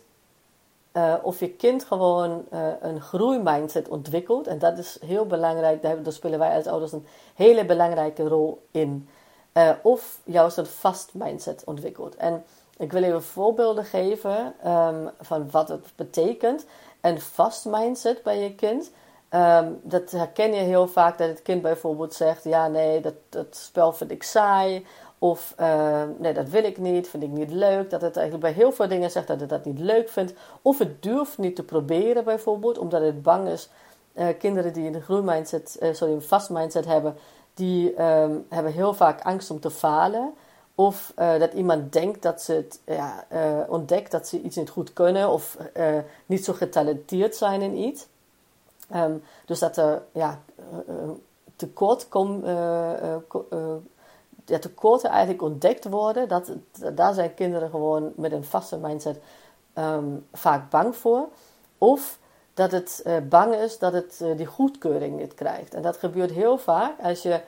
uh, 0.92 1.14
of 1.22 1.40
je 1.40 1.50
kind 1.50 1.84
gewoon 1.84 2.44
uh, 2.52 2.68
een 2.80 3.00
groeimindset 3.00 3.88
ontwikkelt. 3.88 4.46
En 4.46 4.58
dat 4.58 4.78
is 4.78 4.98
heel 5.04 5.26
belangrijk. 5.26 5.82
Daar, 5.82 6.02
daar 6.02 6.12
spelen 6.12 6.38
wij 6.38 6.56
als 6.56 6.66
ouders 6.66 6.92
een 6.92 7.06
hele 7.34 7.64
belangrijke 7.64 8.28
rol 8.28 8.62
in. 8.70 9.08
Uh, 9.54 9.70
of 9.82 10.20
juist 10.24 10.56
een 10.56 10.66
vast 10.66 11.10
mindset 11.14 11.62
ontwikkelt. 11.64 12.16
En 12.16 12.44
ik 12.76 12.92
wil 12.92 13.02
even 13.02 13.22
voorbeelden 13.22 13.84
geven 13.84 14.54
um, 14.66 15.10
van 15.20 15.50
wat 15.50 15.68
het 15.68 15.86
betekent. 15.96 16.66
Een 17.00 17.20
vast 17.20 17.64
mindset 17.64 18.22
bij 18.22 18.38
je 18.42 18.54
kind. 18.54 18.90
Um, 19.30 19.80
dat 19.82 20.10
herken 20.10 20.52
je 20.54 20.60
heel 20.60 20.88
vaak 20.88 21.18
dat 21.18 21.28
het 21.28 21.42
kind 21.42 21.62
bijvoorbeeld 21.62 22.14
zegt: 22.14 22.44
Ja, 22.44 22.68
nee, 22.68 23.00
dat, 23.00 23.14
dat 23.28 23.56
spel 23.56 23.92
vind 23.92 24.10
ik 24.10 24.22
saai. 24.22 24.86
Of 25.22 25.54
uh, 25.60 26.02
nee, 26.18 26.32
dat 26.32 26.48
wil 26.48 26.64
ik 26.64 26.78
niet, 26.78 27.08
vind 27.08 27.22
ik 27.22 27.30
niet 27.30 27.50
leuk. 27.50 27.90
Dat 27.90 28.00
het 28.00 28.16
eigenlijk 28.16 28.46
bij 28.46 28.62
heel 28.62 28.72
veel 28.72 28.88
dingen 28.88 29.10
zegt 29.10 29.26
dat 29.26 29.40
het 29.40 29.48
dat 29.48 29.64
niet 29.64 29.78
leuk 29.78 30.08
vindt. 30.08 30.32
Of 30.62 30.78
het 30.78 31.02
durft 31.02 31.38
niet 31.38 31.56
te 31.56 31.62
proberen, 31.62 32.24
bijvoorbeeld, 32.24 32.78
omdat 32.78 33.02
het 33.02 33.22
bang 33.22 33.48
is. 33.48 33.68
Uh, 34.14 34.26
kinderen 34.38 34.72
die 34.72 34.86
een 34.86 35.02
groeimindset, 35.02 35.76
uh, 35.82 35.92
sorry, 35.92 36.14
een 36.14 36.22
vast 36.22 36.50
mindset 36.50 36.84
hebben, 36.84 37.16
die 37.54 37.94
ehm, 37.94 38.36
hebben 38.48 38.72
heel 38.72 38.94
vaak 38.94 39.22
angst 39.22 39.50
om 39.50 39.60
te 39.60 39.70
falen. 39.70 40.34
Of 40.74 41.12
uh, 41.18 41.38
dat 41.38 41.52
iemand 41.52 41.92
denkt 41.92 42.22
dat 42.22 42.42
ze 42.42 42.52
het 42.52 42.80
ja, 42.84 43.26
ontdekt 43.68 44.10
dat 44.10 44.28
ze 44.28 44.40
iets 44.40 44.56
niet 44.56 44.70
goed 44.70 44.92
kunnen 44.92 45.28
of 45.28 45.56
niet 46.26 46.44
zo 46.44 46.52
getalenteerd 46.52 47.36
zijn 47.36 47.62
in 47.62 47.76
iets. 47.76 48.06
Um, 48.94 49.22
dus 49.44 49.58
dat 49.58 49.76
er 49.76 50.02
ja, 50.12 50.38
tekort 51.56 52.08
kom, 52.08 52.44
ja, 54.50 54.58
tekorten 54.58 55.10
eigenlijk 55.10 55.42
ontdekt 55.42 55.88
worden. 55.88 56.28
Dat, 56.28 56.52
daar 56.94 57.14
zijn 57.14 57.34
kinderen 57.34 57.70
gewoon 57.70 58.12
met 58.16 58.32
een 58.32 58.44
vaste 58.44 58.76
mindset 58.76 59.20
um, 59.74 60.26
vaak 60.32 60.70
bang 60.70 60.96
voor. 60.96 61.28
Of 61.78 62.18
dat 62.54 62.70
het 62.70 63.04
bang 63.28 63.54
is 63.54 63.78
dat 63.78 63.92
het 63.92 64.24
die 64.36 64.46
goedkeuring 64.46 65.16
niet 65.16 65.34
krijgt. 65.34 65.74
En 65.74 65.82
dat 65.82 65.96
gebeurt 65.96 66.30
heel 66.30 66.58
vaak 66.58 67.00
als 67.02 67.22
je 67.22 67.40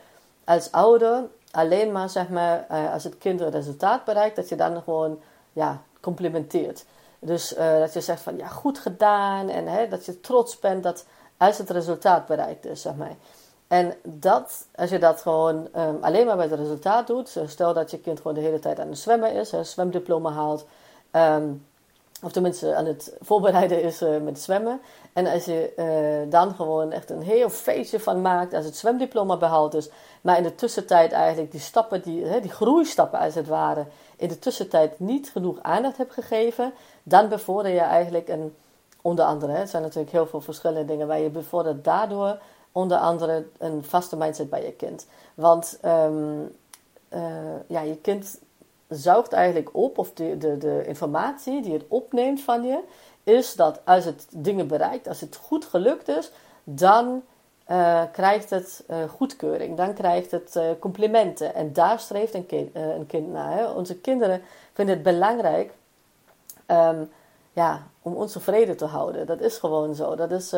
als 0.44 0.72
ouder 0.72 1.24
alleen 1.50 1.92
maar, 1.92 2.08
zeg 2.08 2.28
maar, 2.28 2.66
uh, 2.70 2.92
als 2.92 3.04
het 3.04 3.18
kind 3.18 3.40
een 3.40 3.50
resultaat 3.50 4.04
bereikt, 4.04 4.36
dat 4.36 4.48
je 4.48 4.56
dan 4.56 4.82
gewoon, 4.82 5.20
ja, 5.52 5.82
complimenteert. 6.00 6.84
Dus 7.18 7.54
dat 7.56 7.92
je 7.92 8.00
zegt 8.00 8.20
van, 8.20 8.36
ja, 8.36 8.46
goed 8.46 8.78
gedaan. 8.78 9.48
En 9.48 9.66
hè, 9.66 9.88
dat 9.88 10.04
je 10.04 10.20
trots 10.20 10.58
bent 10.58 10.82
dat 10.82 11.04
als 11.36 11.58
het 11.58 11.70
resultaat 11.70 12.26
bereikt 12.26 12.64
is, 12.64 12.82
zeg 12.82 12.94
maar. 12.94 13.14
En 13.72 13.94
dat, 14.02 14.66
als 14.74 14.90
je 14.90 14.98
dat 14.98 15.20
gewoon 15.20 15.68
um, 15.76 15.98
alleen 16.00 16.26
maar 16.26 16.36
bij 16.36 16.46
het 16.46 16.58
resultaat 16.58 17.06
doet, 17.06 17.36
stel 17.46 17.74
dat 17.74 17.90
je 17.90 17.98
kind 17.98 18.16
gewoon 18.16 18.34
de 18.34 18.40
hele 18.40 18.58
tijd 18.58 18.80
aan 18.80 18.88
het 18.88 18.98
zwemmen 18.98 19.34
is, 19.34 19.52
een 19.52 19.66
zwemdiploma 19.66 20.30
haalt, 20.30 20.66
um, 21.12 21.66
of 22.22 22.32
tenminste 22.32 22.74
aan 22.74 22.86
het 22.86 23.16
voorbereiden 23.20 23.82
is 23.82 24.02
uh, 24.02 24.20
met 24.20 24.40
zwemmen. 24.40 24.80
En 25.12 25.26
als 25.26 25.44
je 25.44 25.72
uh, 25.76 26.30
dan 26.30 26.54
gewoon 26.54 26.90
echt 26.90 27.10
een 27.10 27.22
heel 27.22 27.50
feestje 27.50 28.00
van 28.00 28.20
maakt, 28.20 28.54
als 28.54 28.64
het 28.64 28.76
zwemdiploma 28.76 29.36
behaald 29.36 29.74
is, 29.74 29.90
maar 30.20 30.36
in 30.36 30.42
de 30.42 30.54
tussentijd 30.54 31.12
eigenlijk 31.12 31.50
die 31.50 31.60
stappen, 31.60 32.02
die, 32.02 32.24
hè, 32.24 32.40
die 32.40 32.50
groeistappen 32.50 33.18
als 33.18 33.34
het 33.34 33.48
ware, 33.48 33.86
in 34.16 34.28
de 34.28 34.38
tussentijd 34.38 35.00
niet 35.00 35.30
genoeg 35.30 35.58
aandacht 35.62 35.96
hebt 35.96 36.12
gegeven, 36.12 36.72
dan 37.02 37.28
bevorder 37.28 37.72
je 37.72 37.80
eigenlijk 37.80 38.28
een, 38.28 38.54
onder 39.02 39.24
andere, 39.24 39.52
het 39.52 39.70
zijn 39.70 39.82
natuurlijk 39.82 40.12
heel 40.12 40.26
veel 40.26 40.40
verschillende 40.40 40.84
dingen, 40.84 41.06
waar 41.06 41.20
je 41.20 41.30
bevordert 41.30 41.84
daardoor 41.84 42.38
onder 42.72 42.98
andere 42.98 43.46
een 43.58 43.84
vaste 43.84 44.16
mindset 44.16 44.50
bij 44.50 44.64
je 44.64 44.72
kind. 44.72 45.06
Want 45.34 45.78
um, 45.84 46.52
uh, 47.14 47.20
ja, 47.66 47.80
je 47.80 47.96
kind 47.96 48.38
zuigt 48.88 49.32
eigenlijk 49.32 49.68
op, 49.72 49.98
of 49.98 50.12
de, 50.12 50.38
de, 50.38 50.58
de 50.58 50.82
informatie 50.86 51.62
die 51.62 51.72
het 51.72 51.84
opneemt 51.88 52.40
van 52.40 52.62
je, 52.62 52.78
is 53.24 53.54
dat 53.54 53.80
als 53.84 54.04
het 54.04 54.26
dingen 54.30 54.66
bereikt, 54.66 55.08
als 55.08 55.20
het 55.20 55.36
goed 55.36 55.64
gelukt 55.64 56.08
is, 56.08 56.30
dan 56.64 57.22
uh, 57.70 58.02
krijgt 58.12 58.50
het 58.50 58.84
uh, 58.90 58.96
goedkeuring, 59.08 59.76
dan 59.76 59.94
krijgt 59.94 60.30
het 60.30 60.58
complimenten. 60.78 61.54
En 61.54 61.72
daar 61.72 62.00
streeft 62.00 62.34
een 62.34 62.46
kind, 62.46 62.70
een 62.74 63.06
kind 63.06 63.32
naar. 63.32 63.58
Hè? 63.58 63.70
Onze 63.70 63.96
kinderen 63.98 64.42
vinden 64.72 64.94
het 64.94 65.04
belangrijk 65.04 65.72
um, 66.66 67.10
ja, 67.52 67.86
om 68.02 68.14
ons 68.14 68.32
tevreden 68.32 68.76
te 68.76 68.84
houden. 68.84 69.26
Dat 69.26 69.40
is 69.40 69.58
gewoon 69.58 69.94
zo. 69.94 70.14
Dat, 70.14 70.30
is, 70.30 70.50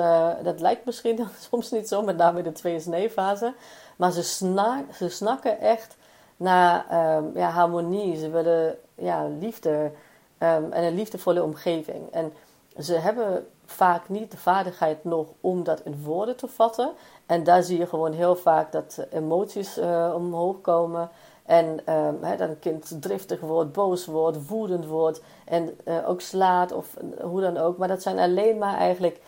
dat 0.42 0.60
lijkt 0.60 0.84
misschien 0.84 1.26
soms 1.50 1.70
niet 1.70 1.88
zo, 1.88 2.02
met 2.02 2.16
name 2.16 2.38
in 2.38 2.44
de 2.44 2.52
twee 2.52 2.82
nee 2.86 3.10
fase 3.10 3.54
Maar 3.96 4.12
ze, 4.12 4.22
snak, 4.22 4.94
ze 4.94 5.08
snakken 5.08 5.60
echt 5.60 5.96
naar 6.36 6.84
um, 7.16 7.30
ja, 7.34 7.48
harmonie. 7.48 8.16
Ze 8.16 8.30
willen 8.30 8.76
ja, 8.94 9.28
liefde 9.38 9.90
um, 10.38 10.72
en 10.72 10.84
een 10.84 10.94
liefdevolle 10.94 11.42
omgeving. 11.42 12.10
En 12.10 12.32
ze 12.78 12.94
hebben 12.94 13.46
vaak 13.66 14.08
niet 14.08 14.30
de 14.30 14.36
vaardigheid 14.36 15.04
nog 15.04 15.26
om 15.40 15.64
dat 15.64 15.80
in 15.80 16.02
woorden 16.02 16.36
te 16.36 16.48
vatten. 16.48 16.92
En 17.26 17.44
daar 17.44 17.62
zie 17.62 17.78
je 17.78 17.86
gewoon 17.86 18.12
heel 18.12 18.36
vaak 18.36 18.72
dat 18.72 19.06
emoties 19.10 19.78
uh, 19.78 20.12
omhoog 20.14 20.60
komen. 20.60 21.10
En 21.44 21.80
hè, 22.20 22.36
dat 22.36 22.48
een 22.48 22.58
kind 22.58 22.96
driftig 23.00 23.40
wordt, 23.40 23.72
boos 23.72 24.06
wordt, 24.06 24.46
woedend 24.46 24.86
wordt. 24.86 25.22
En 25.44 25.78
uh, 25.84 26.08
ook 26.08 26.20
slaat 26.20 26.72
of 26.72 26.96
hoe 27.20 27.40
dan 27.40 27.56
ook. 27.56 27.78
Maar 27.78 27.88
dat 27.88 28.02
zijn 28.02 28.18
alleen 28.18 28.58
maar 28.58 28.76
eigenlijk. 28.76 29.20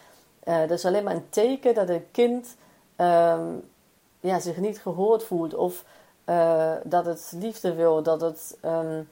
Uh, 0.44 0.60
dat 0.60 0.70
is 0.70 0.84
alleen 0.84 1.04
maar 1.04 1.14
een 1.14 1.28
teken 1.28 1.74
dat 1.74 1.88
een 1.88 2.10
kind 2.10 2.56
um, 2.96 3.62
ja, 4.20 4.40
zich 4.40 4.56
niet 4.56 4.78
gehoord 4.78 5.22
voelt. 5.22 5.54
Of 5.54 5.84
dat 6.84 7.06
het 7.06 7.32
liefde 7.36 7.74
wil. 7.74 8.02
Dat 8.02 8.20
het. 8.20 8.58
Um, 8.64 9.08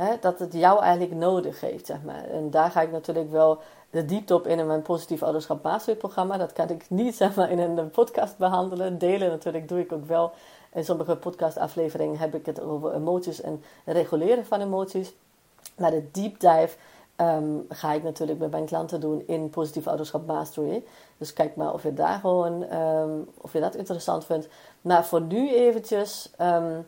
hè, 0.00 0.16
dat 0.20 0.38
het 0.38 0.52
jou 0.52 0.82
eigenlijk 0.82 1.14
nodig 1.14 1.60
heeft, 1.60 1.86
zeg 1.86 2.02
maar. 2.04 2.24
En 2.24 2.50
daar 2.50 2.70
ga 2.70 2.80
ik 2.80 2.90
natuurlijk 2.90 3.30
wel 3.30 3.58
de 3.90 4.04
diepte 4.04 4.34
op 4.34 4.46
in 4.46 4.66
mijn 4.66 4.82
positief 4.82 5.22
ouderschap 5.22 5.62
masterprogramma. 5.62 6.36
Dat 6.36 6.52
kan 6.52 6.68
ik 6.68 6.90
niet 6.90 7.14
zeg 7.22 7.34
maar, 7.34 7.50
in 7.50 7.58
een 7.58 7.90
podcast 7.90 8.36
behandelen. 8.36 8.98
Delen 8.98 9.28
natuurlijk 9.28 9.68
doe 9.68 9.80
ik 9.80 9.92
ook 9.92 10.06
wel. 10.06 10.32
In 10.72 10.84
sommige 10.84 11.16
podcastafleveringen 11.16 12.18
heb 12.18 12.34
ik 12.34 12.46
het 12.46 12.60
over 12.60 12.94
emoties 12.94 13.40
en 13.40 13.62
reguleren 13.84 14.46
van 14.46 14.60
emoties. 14.60 15.12
Maar 15.76 15.90
de 15.90 16.10
deep 16.10 16.40
dive 16.40 16.76
um, 17.16 17.66
ga 17.68 17.92
ik 17.92 18.02
natuurlijk 18.02 18.38
met 18.38 18.50
mijn 18.50 18.64
klanten 18.64 19.00
doen 19.00 19.22
in 19.26 19.50
positief 19.50 19.86
ouderschap 19.86 20.26
mastery. 20.26 20.84
Dus 21.18 21.32
kijk 21.32 21.56
maar 21.56 21.72
of 21.72 21.82
je 21.82 21.94
daar 21.94 22.18
gewoon, 22.18 22.74
um, 22.76 23.28
of 23.40 23.52
je 23.52 23.60
dat 23.60 23.74
interessant 23.74 24.24
vindt. 24.24 24.48
Maar 24.80 25.04
voor 25.06 25.20
nu 25.20 25.54
eventjes 25.54 26.30
um, 26.40 26.86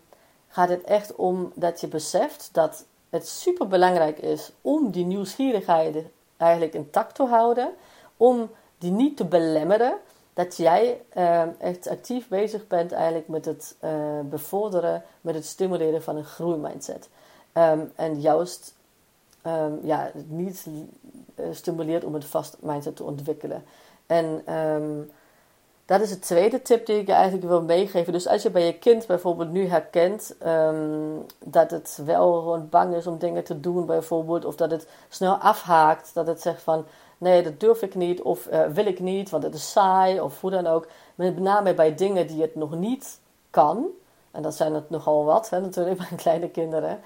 gaat 0.49 0.69
het 0.69 0.83
echt 0.83 1.15
om 1.15 1.53
dat 1.55 1.81
je 1.81 1.89
beseft 1.89 2.49
dat 2.53 2.85
het 3.11 3.29
super 3.29 3.69
belangrijk 3.69 4.19
is 4.19 4.53
om 4.61 4.91
die 4.91 5.05
nieuwsgierigheid 5.05 6.05
eigenlijk 6.37 6.75
intact 6.75 7.15
te 7.15 7.25
houden. 7.25 7.71
Om 8.17 8.51
die 8.79 8.91
niet 8.91 9.17
te 9.17 9.25
belemmeren. 9.25 9.95
Dat 10.35 10.57
jij 10.57 11.01
uh, 11.17 11.61
echt 11.61 11.89
actief 11.89 12.29
bezig 12.29 12.67
bent 12.67 12.93
eigenlijk 12.93 13.29
met 13.29 13.45
het 13.45 13.77
uh, 13.85 13.91
bevorderen, 14.25 15.03
met 15.21 15.35
het 15.35 15.47
stimuleren 15.47 16.03
van 16.03 16.17
een 16.17 16.25
groeimindset. 16.25 17.09
Um, 17.55 17.93
en 17.97 18.21
juist 18.21 18.75
um, 19.47 19.81
ja, 19.83 20.11
niet 20.27 20.67
uh, 21.35 21.47
stimuleert 21.51 22.05
om 22.05 22.15
een 22.15 22.23
vast 22.23 22.57
mindset 22.61 22.97
te 22.97 23.05
ontwikkelen. 23.05 23.65
En 24.07 24.45
dat 25.85 26.01
is 26.01 26.09
de 26.09 26.19
tweede 26.19 26.63
tip 26.63 26.87
die 26.87 26.99
ik 26.99 27.07
je 27.07 27.13
eigenlijk 27.13 27.49
wil 27.49 27.63
meegeven. 27.63 28.13
Dus 28.13 28.27
als 28.27 28.43
je 28.43 28.51
bij 28.51 28.67
je 28.67 28.79
kind 28.79 29.07
bijvoorbeeld 29.07 29.51
nu 29.51 29.67
herkent 29.67 30.35
dat 31.45 31.71
het 31.71 31.99
wel 32.05 32.33
gewoon 32.33 32.69
bang 32.69 32.95
is 32.95 33.07
om 33.07 33.19
dingen 33.19 33.45
te 33.45 33.61
doen, 33.61 33.87
bijvoorbeeld, 33.87 34.45
of 34.45 34.57
dat 34.57 34.71
het 34.71 34.89
snel 35.09 35.35
afhaakt, 35.35 36.15
dat 36.15 36.27
het 36.27 36.41
zegt 36.41 36.63
van 36.63 36.85
nee, 37.23 37.43
dat 37.43 37.61
durf 37.61 37.83
ik 37.83 37.95
niet, 37.95 38.23
of 38.23 38.47
uh, 38.47 38.67
wil 38.67 38.87
ik 38.87 39.01
niet, 39.01 39.31
want 39.31 39.43
het 39.43 39.55
is 39.55 39.71
saai, 39.71 40.21
of 40.21 40.41
hoe 40.41 40.51
dan 40.51 40.67
ook. 40.67 40.87
Met 41.15 41.39
name 41.39 41.75
bij 41.75 41.95
dingen 41.95 42.27
die 42.27 42.43
het 42.43 42.55
nog 42.55 42.75
niet 42.75 43.21
kan, 43.51 43.87
en 44.31 44.43
dat 44.43 44.55
zijn 44.55 44.75
het 44.75 44.91
nogal 44.91 45.25
wat, 45.25 45.51
hè, 45.51 45.61
natuurlijk 45.61 45.99
bij 46.09 46.17
kleine 46.17 46.49
kinderen, 46.49 47.01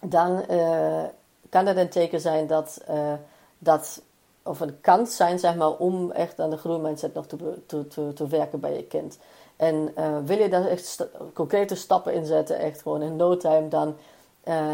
dan 0.00 0.44
uh, 0.50 1.04
kan 1.48 1.66
het 1.66 1.76
een 1.76 1.88
teken 1.88 2.20
zijn 2.20 2.46
dat, 2.46 2.80
uh, 2.90 3.12
dat 3.58 4.02
of 4.42 4.60
een 4.60 4.80
kans 4.80 5.16
zijn 5.16 5.38
zeg 5.38 5.54
maar, 5.54 5.72
om 5.72 6.10
echt 6.10 6.40
aan 6.40 6.50
de 6.50 6.56
groeimindset 6.56 7.14
nog 7.14 7.26
te, 7.26 7.36
te, 7.66 7.86
te, 7.86 8.12
te 8.12 8.26
werken 8.26 8.60
bij 8.60 8.76
je 8.76 8.84
kind. 8.84 9.18
En 9.56 9.94
wil 10.24 10.38
je 10.38 10.48
daar 10.48 10.66
echt 10.66 11.06
concrete 11.32 11.74
stappen 11.74 12.14
in 12.14 12.26
zetten, 12.26 12.58
echt 12.58 12.82
gewoon 12.82 13.02
in 13.02 13.16
no 13.16 13.36
time, 13.36 13.68
dan 13.68 13.96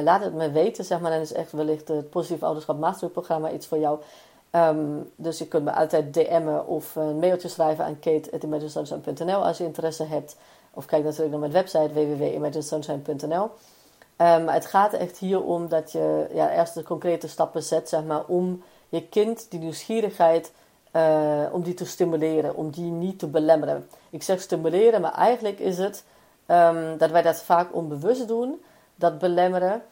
laat 0.03 0.23
het 0.23 0.35
me 0.35 0.51
weten, 0.51 0.85
zeg 0.85 1.01
maar. 1.01 1.11
Dan 1.11 1.21
is 1.21 1.33
echt 1.33 1.53
wellicht 1.53 1.89
het 1.89 2.11
Positief 2.11 2.43
Ouderschap 2.43 2.79
Masterprogramma 2.79 3.51
iets 3.51 3.67
voor 3.67 3.79
jou. 3.79 3.99
Um, 4.57 5.11
dus 5.17 5.39
je 5.39 5.49
kunt 5.49 5.65
me 5.65 5.73
altijd 5.73 6.15
DM'en 6.15 6.67
of 6.67 6.97
een 6.97 7.19
mailtje 7.19 7.49
schrijven 7.49 7.85
aan 7.85 7.99
kate.imaginesunshine.nl 7.99 9.45
als 9.45 9.59
je 9.59 9.65
interesse 9.65 10.05
hebt. 10.05 10.37
Of 10.75 10.87
kijk 10.87 11.05
natuurlijk 11.05 11.31
naar 11.31 11.41
mijn 11.41 11.53
website 11.53 11.93
www.imaginesunshine.nl. 11.93 13.43
Um, 13.43 13.51
ehm, 14.17 14.47
het 14.47 14.67
gaat 14.67 14.93
echt 14.93 15.19
hier 15.19 15.43
om 15.43 15.69
dat 15.69 15.93
je 15.93 16.27
ja, 16.33 16.51
eerst 16.51 16.75
de 16.75 16.83
concrete 16.83 17.29
stappen 17.29 17.63
zet, 17.63 17.89
zeg 17.89 18.05
maar, 18.05 18.25
om 18.27 18.63
je 18.89 19.09
kind 19.09 19.47
die 19.51 19.61
nieuwsgierigheid, 19.61 20.53
uh, 20.93 21.43
om 21.53 21.63
die 21.63 21.75
te 21.75 21.87
stimuleren, 21.87 22.57
om 22.57 22.71
die 22.71 22.91
niet 22.91 23.19
te 23.19 23.27
belemmeren. 23.27 23.89
Ik 24.11 24.23
zeg 24.23 24.41
stimuleren, 24.41 25.01
maar 25.01 25.15
eigenlijk 25.15 25.59
is 25.59 25.79
het 25.79 26.05
um, 26.47 26.99
dat 26.99 27.11
wij 27.11 27.23
dat 27.23 27.43
vaak 27.43 27.75
onbewust 27.75 28.29
doen, 28.29 28.63
dat 28.95 29.19
belemmeren. 29.19 29.83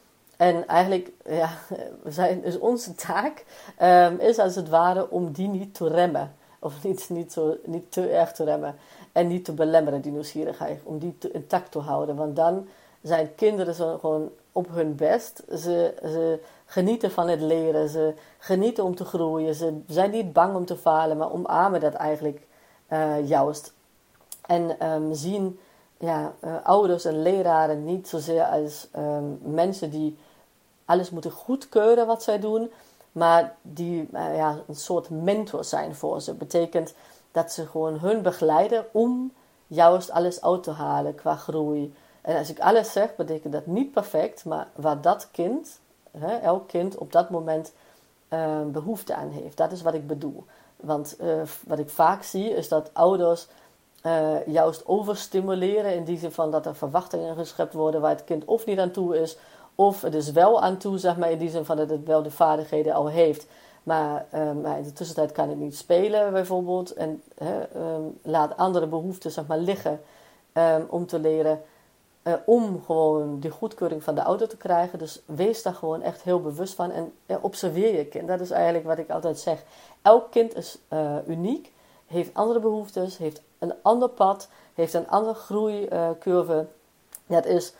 En 0.40 0.66
eigenlijk 0.66 1.11
ja, 1.28 1.50
zijn, 2.04 2.44
is 2.44 2.59
onze 2.59 2.94
taak 2.94 3.44
um, 3.82 4.18
is 4.18 4.38
als 4.38 4.54
het 4.54 4.68
ware 4.68 5.11
om 5.11 5.32
die 5.32 5.49
niet 5.49 5.75
te 5.75 5.88
remmen. 5.88 6.35
Of 6.59 6.85
niet, 6.85 7.09
niet, 7.11 7.32
zo, 7.32 7.56
niet 7.64 7.92
te 7.92 8.09
erg 8.09 8.32
te 8.32 8.44
remmen. 8.44 8.76
En 9.12 9.26
niet 9.26 9.44
te 9.44 9.52
belemmeren, 9.52 10.00
die 10.00 10.12
nieuwsgierigheid. 10.12 10.80
Om 10.85 10.99
die 10.99 11.16
intact 11.32 11.73
te 11.73 11.78
houden. 11.78 12.16
Want 12.16 12.37
dan 12.37 12.66
zijn 13.02 13.35
kinderen 13.35 13.75
zo 13.75 13.99
gewoon 13.99 14.30
op 14.52 14.66
hun 14.70 14.94
best. 14.97 15.42
Ze, 15.49 15.94
ze 16.02 16.38
genieten 16.64 17.11
van 17.11 17.28
het 17.28 17.40
leren. 17.40 17.88
Ze 17.88 18.14
genieten 18.38 18.85
om 18.85 18.94
te 18.94 19.04
groeien. 19.04 19.54
Ze 19.54 19.80
zijn 19.87 20.11
niet 20.11 20.32
bang 20.32 20.56
om 20.56 20.64
te 20.64 20.76
falen, 20.76 21.16
maar 21.16 21.32
omarmen 21.32 21.80
dat 21.80 21.94
eigenlijk 21.94 22.47
uh, 22.92 23.28
juist. 23.28 23.73
En 24.47 24.87
um, 24.92 25.14
zien 25.14 25.59
ja, 25.99 26.35
uh, 26.44 26.54
ouders 26.62 27.04
en 27.04 27.23
leraren 27.23 27.85
niet 27.85 28.09
zozeer 28.09 28.44
als 28.44 28.88
um, 28.97 29.38
mensen 29.42 29.90
die 29.90 30.16
alles 30.90 31.11
moeten 31.11 31.30
goedkeuren 31.30 32.06
wat 32.06 32.23
zij 32.23 32.38
doen, 32.38 32.70
maar 33.12 33.56
die 33.62 34.09
uh, 34.12 34.37
ja, 34.37 34.59
een 34.68 34.75
soort 34.75 35.11
mentor 35.11 35.64
zijn 35.64 35.94
voor 35.94 36.20
ze. 36.20 36.35
Betekent 36.35 36.94
dat 37.32 37.52
ze 37.52 37.66
gewoon 37.66 37.99
hun 37.99 38.23
begeleiden 38.23 38.87
om 38.92 39.32
juist 39.66 40.11
alles 40.11 40.42
uit 40.42 40.62
te 40.62 40.70
halen 40.70 41.14
qua 41.14 41.37
groei. 41.37 41.94
En 42.20 42.38
als 42.38 42.50
ik 42.50 42.61
alles 42.61 42.92
zeg, 42.92 43.16
betekent 43.16 43.52
dat 43.52 43.66
niet 43.66 43.92
perfect, 43.92 44.44
maar 44.44 44.68
waar 44.75 45.00
dat 45.00 45.28
kind, 45.32 45.78
hè, 46.18 46.37
elk 46.37 46.68
kind 46.68 46.99
op 46.99 47.12
dat 47.12 47.30
moment 47.30 47.73
uh, 48.28 48.61
behoefte 48.66 49.14
aan 49.14 49.30
heeft. 49.30 49.56
Dat 49.56 49.73
is 49.73 49.82
wat 49.82 49.94
ik 49.94 50.06
bedoel. 50.06 50.44
Want 50.76 51.16
uh, 51.20 51.42
wat 51.66 51.78
ik 51.78 51.90
vaak 51.90 52.23
zie 52.23 52.50
is 52.50 52.68
dat 52.68 52.90
ouders 52.92 53.47
juist 54.47 54.87
overstimuleren 54.87 55.94
in 55.94 56.04
die 56.04 56.18
zin 56.18 56.32
van 56.32 56.50
dat 56.50 56.66
er 56.66 56.76
verwachtingen 56.76 57.37
geschept 57.37 57.73
worden 57.73 58.00
waar 58.00 58.11
het 58.11 58.25
kind 58.25 58.44
of 58.44 58.66
niet 58.66 58.78
aan 58.78 58.90
toe 58.90 59.18
is, 59.18 59.37
of 59.80 60.02
het 60.02 60.14
is 60.14 60.30
wel 60.30 60.62
aan 60.62 60.76
toe, 60.76 60.99
zeg 60.99 61.16
maar, 61.16 61.30
in 61.30 61.38
die 61.38 61.50
zin 61.50 61.64
van 61.64 61.76
dat 61.76 61.90
het 61.90 62.04
wel 62.04 62.22
de 62.22 62.30
vaardigheden 62.30 62.94
al 62.94 63.08
heeft. 63.08 63.46
Maar, 63.82 64.26
um, 64.34 64.60
maar 64.60 64.78
in 64.78 64.82
de 64.82 64.92
tussentijd 64.92 65.32
kan 65.32 65.49
het 65.49 65.58
niet 65.58 65.76
spelen, 65.76 66.32
bijvoorbeeld. 66.32 66.92
En 66.92 67.22
um, 67.76 68.18
laat 68.22 68.56
andere 68.56 68.87
behoeften 68.87 69.30
zeg 69.30 69.46
maar, 69.46 69.58
liggen 69.58 70.00
um, 70.52 70.87
om 70.88 71.06
te 71.06 71.18
leren. 71.18 71.62
Uh, 72.22 72.32
om 72.44 72.82
gewoon 72.87 73.38
die 73.38 73.50
goedkeuring 73.50 74.02
van 74.02 74.14
de 74.14 74.22
ouder 74.22 74.49
te 74.49 74.56
krijgen. 74.56 74.99
Dus 74.99 75.22
wees 75.25 75.62
daar 75.62 75.75
gewoon 75.75 76.02
echt 76.02 76.22
heel 76.22 76.40
bewust 76.40 76.75
van. 76.75 76.90
En 76.90 77.12
uh, 77.26 77.37
observeer 77.40 77.96
je 77.96 78.04
kind. 78.04 78.28
Dat 78.28 78.40
is 78.40 78.50
eigenlijk 78.50 78.87
wat 78.87 78.99
ik 78.99 79.10
altijd 79.10 79.38
zeg. 79.38 79.62
Elk 80.02 80.30
kind 80.30 80.56
is 80.56 80.78
uniek. 81.26 81.72
Heeft 82.06 82.34
andere 82.34 82.60
behoeftes. 82.60 83.18
Heeft 83.18 83.42
een 83.58 83.75
ander 83.82 84.08
pad. 84.08 84.49
Heeft 84.75 84.94
een 84.94 85.08
andere 85.08 85.34
groeicurve. 85.34 86.66
Dat 87.26 87.46
is 87.46 87.72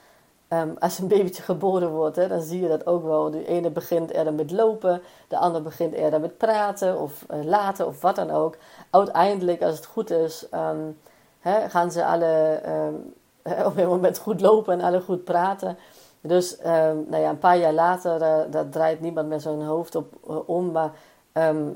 Um, 0.53 0.77
als 0.79 0.99
een 0.99 1.09
babytje 1.09 1.43
geboren 1.43 1.91
wordt, 1.91 2.29
dan 2.29 2.41
zie 2.41 2.61
je 2.63 2.69
dat 2.69 2.87
ook 2.87 3.05
wel. 3.05 3.31
De 3.31 3.47
ene 3.47 3.71
begint 3.71 4.11
eerder 4.11 4.33
met 4.33 4.51
lopen, 4.51 5.03
de 5.29 5.37
ander 5.37 5.63
begint 5.63 5.93
eerder 5.93 6.21
met 6.21 6.37
praten 6.37 7.01
of 7.01 7.25
uh, 7.31 7.45
laten 7.45 7.87
of 7.87 8.01
wat 8.01 8.17
dan 8.17 8.31
ook. 8.31 8.57
Uiteindelijk, 8.91 9.63
als 9.63 9.77
het 9.77 9.87
goed 9.87 10.11
is, 10.11 10.47
um, 10.55 10.99
hè, 11.41 11.69
gaan 11.69 11.93
ze 11.93 12.05
alle 12.05 12.61
um, 12.67 13.15
op 13.69 13.77
een 13.77 13.89
moment 13.89 14.19
goed 14.19 14.41
lopen 14.41 14.73
en 14.73 14.81
alle 14.81 15.01
goed 15.01 15.25
praten. 15.25 15.79
Dus 16.21 16.57
nou 16.63 17.17
ja, 17.17 17.29
een 17.29 17.39
paar 17.39 17.59
jaar 17.59 17.73
later, 17.73 18.19
daar 18.51 18.69
draait 18.69 19.01
niemand 19.01 19.29
meer 19.29 19.41
zijn 19.41 19.63
hoofd 19.63 19.95
op 19.95 20.13
uh, 20.29 20.49
om. 20.49 20.71
Maar 20.71 20.93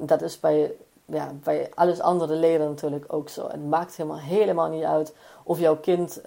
dat 0.00 0.22
is 0.22 0.40
bij, 0.40 0.74
ja, 1.04 1.32
bij 1.42 1.70
alles 1.74 2.00
andere 2.00 2.34
leren 2.34 2.68
natuurlijk 2.68 3.12
ook 3.12 3.28
zo. 3.28 3.48
Het 3.48 3.68
maakt 3.68 3.96
helemaal, 3.96 4.18
helemaal 4.18 4.68
niet 4.68 4.84
uit 4.84 5.14
of 5.44 5.58
jouw 5.58 5.76
kind 5.76 6.20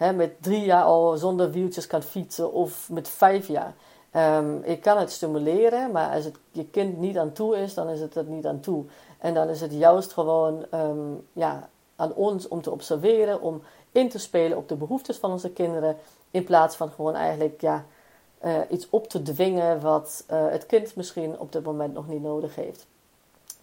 hè, 0.00 0.12
met 0.12 0.42
drie 0.42 0.64
jaar 0.64 0.82
al 0.82 1.16
zonder 1.16 1.50
wieltjes 1.50 1.86
kan 1.86 2.02
fietsen 2.02 2.52
of 2.52 2.90
met 2.90 3.08
vijf 3.08 3.48
jaar. 3.48 3.74
Um, 4.16 4.62
ik 4.62 4.80
kan 4.80 4.98
het 4.98 5.10
stimuleren, 5.10 5.90
maar 5.90 6.14
als 6.14 6.24
het 6.24 6.36
je 6.50 6.64
kind 6.64 6.98
niet 6.98 7.18
aan 7.18 7.32
toe 7.32 7.56
is, 7.56 7.74
dan 7.74 7.88
is 7.88 8.00
het 8.00 8.14
er 8.14 8.24
niet 8.24 8.46
aan 8.46 8.60
toe. 8.60 8.84
En 9.18 9.34
dan 9.34 9.48
is 9.48 9.60
het 9.60 9.72
juist 9.72 10.12
gewoon 10.12 10.64
um, 10.74 11.26
ja, 11.32 11.68
aan 11.96 12.14
ons 12.14 12.48
om 12.48 12.62
te 12.62 12.70
observeren, 12.70 13.40
om 13.40 13.62
in 13.92 14.08
te 14.08 14.18
spelen 14.18 14.56
op 14.56 14.68
de 14.68 14.74
behoeftes 14.74 15.16
van 15.16 15.30
onze 15.30 15.50
kinderen, 15.50 15.96
in 16.30 16.44
plaats 16.44 16.76
van 16.76 16.90
gewoon 16.90 17.14
eigenlijk 17.14 17.60
ja, 17.60 17.84
uh, 18.44 18.58
iets 18.68 18.86
op 18.90 19.08
te 19.08 19.22
dwingen 19.22 19.80
wat 19.80 20.24
uh, 20.30 20.48
het 20.48 20.66
kind 20.66 20.96
misschien 20.96 21.38
op 21.38 21.52
dit 21.52 21.64
moment 21.64 21.94
nog 21.94 22.08
niet 22.08 22.22
nodig 22.22 22.54
heeft. 22.54 22.86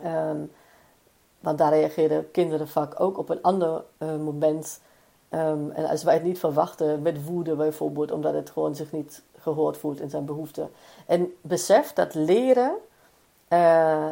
Um, 0.06 0.52
want 1.40 1.58
daar 1.58 1.72
reageren 1.72 2.32
kinderen 2.32 2.68
vaak 2.68 3.00
ook 3.00 3.18
op 3.18 3.30
een 3.30 3.42
ander 3.42 3.84
uh, 3.98 4.16
moment 4.16 4.80
Um, 5.30 5.72
en 5.72 5.86
als 5.86 6.04
wij 6.04 6.14
het 6.14 6.24
niet 6.24 6.40
verwachten, 6.40 7.02
met 7.02 7.26
woede 7.26 7.56
bijvoorbeeld, 7.56 8.12
omdat 8.12 8.34
het 8.34 8.50
gewoon 8.50 8.76
zich 8.76 8.92
niet 8.92 9.22
gehoord 9.40 9.78
voelt 9.78 10.00
in 10.00 10.10
zijn 10.10 10.26
behoeften. 10.26 10.70
En 11.06 11.34
besef 11.42 11.94
dat 11.94 12.14
leren, 12.14 12.72
uh, 13.50 14.10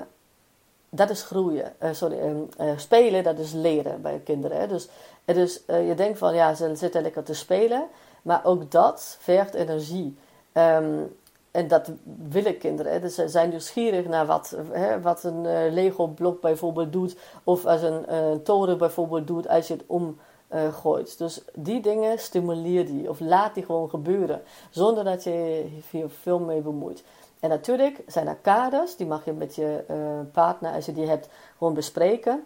dat 0.90 1.10
is 1.10 1.24
groeien. 1.24 1.74
Uh, 1.84 1.90
sorry, 1.92 2.20
um, 2.20 2.50
uh, 2.62 2.72
spelen, 2.76 3.24
dat 3.24 3.40
is 3.40 3.54
leren 3.54 4.02
bij 4.02 4.22
kinderen. 4.24 4.60
Hè? 4.60 4.68
Dus 4.68 4.90
is, 5.26 5.62
je 5.68 5.94
denkt 5.96 6.18
van, 6.18 6.36
ja, 6.36 6.54
ze 6.54 6.76
zitten 6.76 7.02
lekker 7.02 7.24
te 7.24 7.34
spelen. 7.34 7.88
Maar 8.22 8.42
ook 8.44 8.72
dat 8.72 9.18
vergt 9.20 9.54
energie. 9.54 10.18
Um, 10.54 11.16
en 11.52 11.68
dat 11.68 11.92
willen 12.30 12.58
kinderen. 12.58 12.92
Hè? 12.92 13.00
Dus 13.00 13.16
ze 13.16 13.28
zijn 13.28 13.50
nieuwsgierig 13.50 14.08
naar 14.08 14.26
wat, 14.26 14.58
hè, 14.72 15.02
wat 15.02 15.24
een 15.24 15.74
Lego-blok 15.74 16.42
bijvoorbeeld 16.42 16.94
doet. 16.94 17.16
Of 17.44 17.66
als 17.66 17.82
een 17.82 18.06
toren 18.44 18.78
bijvoorbeeld 18.78 19.28
doet 19.28 19.48
als 19.48 19.68
je 19.68 19.74
het 19.74 19.84
om 19.88 20.18
uh, 20.54 20.74
gooit. 20.74 21.18
Dus 21.18 21.42
die 21.54 21.82
dingen 21.82 22.20
stimuleer 22.20 22.86
die 22.86 23.10
of 23.10 23.20
laat 23.20 23.54
die 23.54 23.66
gewoon 23.66 23.90
gebeuren 23.90 24.42
zonder 24.70 25.04
dat 25.04 25.24
je 25.24 25.66
je 25.92 26.10
veel 26.10 26.40
mee 26.40 26.62
bemoeit. 26.62 27.04
En 27.40 27.50
natuurlijk 27.50 28.04
zijn 28.08 28.28
er 28.28 28.38
kaders, 28.42 28.96
die 28.96 29.08
mag 29.08 29.26
je 29.26 29.34
met 29.34 29.56
je 29.56 29.84
uh, 29.90 30.32
partner, 30.32 30.74
als 30.74 30.86
je 30.86 30.94
die 30.94 31.08
hebt, 31.08 31.30
gewoon 31.58 31.74
bespreken. 31.74 32.44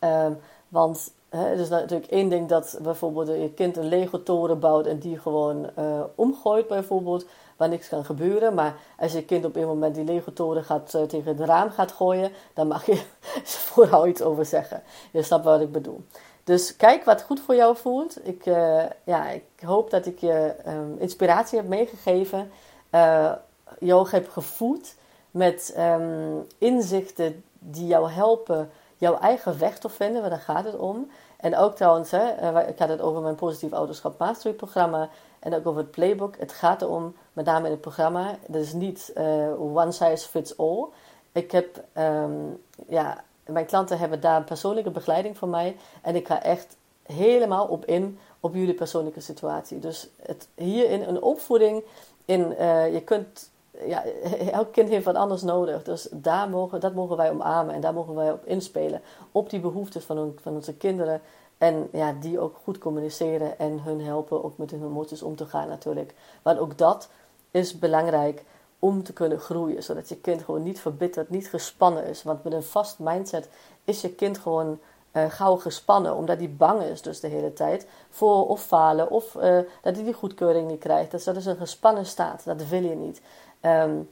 Um, 0.00 0.38
want 0.68 1.10
het 1.28 1.58
is 1.58 1.68
natuurlijk 1.68 2.10
één 2.10 2.28
ding 2.28 2.48
dat 2.48 2.78
bijvoorbeeld 2.82 3.28
je 3.28 3.50
kind 3.54 3.76
een 3.76 3.88
Lego-toren 3.88 4.58
bouwt 4.58 4.86
en 4.86 4.98
die 4.98 5.18
gewoon 5.18 5.70
uh, 5.78 6.00
omgooit, 6.14 6.68
bijvoorbeeld, 6.68 7.26
waar 7.56 7.68
niks 7.68 7.88
kan 7.88 8.04
gebeuren. 8.04 8.54
Maar 8.54 8.76
als 8.98 9.12
je 9.12 9.24
kind 9.24 9.44
op 9.44 9.56
een 9.56 9.66
moment 9.66 9.94
die 9.94 10.04
Lego-toren 10.04 10.64
gaat, 10.64 10.90
tegen 10.90 11.36
het 11.36 11.40
raam 11.40 11.70
gaat 11.70 11.92
gooien, 11.92 12.30
dan 12.54 12.66
mag 12.66 12.86
je 12.86 13.02
vooral 13.72 14.06
iets 14.06 14.22
over 14.22 14.44
zeggen. 14.44 14.82
Je 15.10 15.22
snapt 15.22 15.44
wat 15.44 15.60
ik 15.60 15.72
bedoel. 15.72 16.04
Dus 16.46 16.76
kijk 16.76 17.04
wat 17.04 17.22
goed 17.22 17.40
voor 17.40 17.54
jou 17.54 17.76
voelt. 17.76 18.26
Ik, 18.26 18.46
uh, 18.46 18.84
ja, 19.04 19.28
ik 19.28 19.44
hoop 19.64 19.90
dat 19.90 20.06
ik 20.06 20.18
je 20.18 20.54
um, 20.66 20.96
inspiratie 20.98 21.58
heb 21.58 21.68
meegegeven. 21.68 22.50
Uh, 22.90 23.32
jou 23.78 24.08
heb 24.10 24.28
gevoed 24.28 24.94
met 25.30 25.74
um, 25.78 26.46
inzichten 26.58 27.44
die 27.58 27.86
jou 27.86 28.10
helpen 28.10 28.70
jouw 28.96 29.18
eigen 29.18 29.58
weg 29.58 29.78
te 29.78 29.88
vinden, 29.88 30.20
want 30.20 30.32
daar 30.32 30.40
gaat 30.40 30.64
het 30.64 30.76
om. 30.76 31.10
En 31.36 31.56
ook 31.56 31.76
trouwens, 31.76 32.10
hè, 32.10 32.28
eh, 32.28 32.68
ik 32.68 32.78
had 32.78 32.88
het 32.88 33.00
over 33.00 33.22
mijn 33.22 33.34
positief 33.34 33.72
ouderschap 33.72 34.18
mastery 34.18 34.54
programma 34.54 35.08
en 35.38 35.54
ook 35.54 35.66
over 35.66 35.80
het 35.80 35.90
playbook. 35.90 36.36
Het 36.38 36.52
gaat 36.52 36.82
erom, 36.82 37.16
met 37.32 37.44
name 37.44 37.64
in 37.64 37.70
het 37.70 37.80
programma, 37.80 38.36
dat 38.46 38.62
is 38.62 38.72
niet 38.72 39.12
one 39.58 39.92
size 39.92 40.28
fits 40.28 40.58
all. 40.58 40.86
Ik 41.32 41.52
heb 41.52 41.84
um, 41.98 42.62
ja, 42.88 43.24
mijn 43.46 43.66
klanten 43.66 43.98
hebben 43.98 44.20
daar 44.20 44.36
een 44.36 44.44
persoonlijke 44.44 44.90
begeleiding 44.90 45.38
van 45.38 45.50
mij. 45.50 45.76
En 46.02 46.16
ik 46.16 46.26
ga 46.26 46.42
echt 46.42 46.76
helemaal 47.02 47.66
op 47.66 47.84
in 47.84 48.18
op 48.40 48.54
jullie 48.54 48.74
persoonlijke 48.74 49.20
situatie. 49.20 49.78
Dus 49.78 50.08
het, 50.22 50.48
hierin 50.54 51.02
een 51.02 51.22
opvoeding. 51.22 51.84
In, 52.24 52.54
uh, 52.60 52.92
je 52.92 53.00
kunt, 53.00 53.50
ja, 53.84 54.04
elk 54.52 54.72
kind 54.72 54.88
heeft 54.88 55.04
wat 55.04 55.14
anders 55.14 55.42
nodig. 55.42 55.82
Dus 55.82 56.08
daar 56.10 56.48
mogen, 56.48 56.80
dat 56.80 56.94
mogen 56.94 57.16
wij 57.16 57.30
omarmen. 57.30 57.74
En 57.74 57.80
daar 57.80 57.94
mogen 57.94 58.14
wij 58.14 58.32
op 58.32 58.44
inspelen. 58.44 59.00
Op 59.32 59.50
die 59.50 59.60
behoeftes 59.60 60.04
van, 60.04 60.34
van 60.42 60.54
onze 60.54 60.74
kinderen. 60.74 61.20
En 61.58 61.88
ja, 61.92 62.14
die 62.20 62.40
ook 62.40 62.56
goed 62.62 62.78
communiceren 62.78 63.58
en 63.58 63.80
hun 63.82 64.00
helpen 64.00 64.44
ook 64.44 64.58
met 64.58 64.70
hun 64.70 64.82
emoties 64.82 65.22
om 65.22 65.36
te 65.36 65.46
gaan 65.46 65.68
natuurlijk. 65.68 66.14
Want 66.42 66.58
ook 66.58 66.78
dat 66.78 67.08
is 67.50 67.78
belangrijk 67.78 68.44
om 68.78 69.02
te 69.02 69.12
kunnen 69.12 69.38
groeien. 69.38 69.82
Zodat 69.82 70.08
je 70.08 70.16
kind 70.16 70.42
gewoon 70.42 70.62
niet 70.62 70.80
verbitterd, 70.80 71.30
niet 71.30 71.48
gespannen 71.48 72.04
is. 72.04 72.22
Want 72.22 72.44
met 72.44 72.52
een 72.52 72.62
vast 72.62 72.98
mindset 72.98 73.48
is 73.84 74.00
je 74.00 74.10
kind 74.10 74.38
gewoon 74.38 74.78
uh, 75.12 75.30
gauw 75.30 75.56
gespannen. 75.56 76.14
Omdat 76.14 76.38
hij 76.38 76.50
bang 76.50 76.82
is 76.82 77.02
dus 77.02 77.20
de 77.20 77.28
hele 77.28 77.52
tijd 77.52 77.86
voor 78.10 78.48
of 78.48 78.62
falen. 78.62 79.10
Of 79.10 79.34
uh, 79.34 79.42
dat 79.82 79.94
hij 79.94 80.04
die 80.04 80.12
goedkeuring 80.12 80.70
niet 80.70 80.80
krijgt. 80.80 81.10
Dus 81.10 81.24
dat 81.24 81.36
is 81.36 81.46
een 81.46 81.56
gespannen 81.56 82.06
staat. 82.06 82.44
Dat 82.44 82.68
wil 82.68 82.82
je 82.82 82.94
niet. 82.94 83.20
Um, 83.60 84.08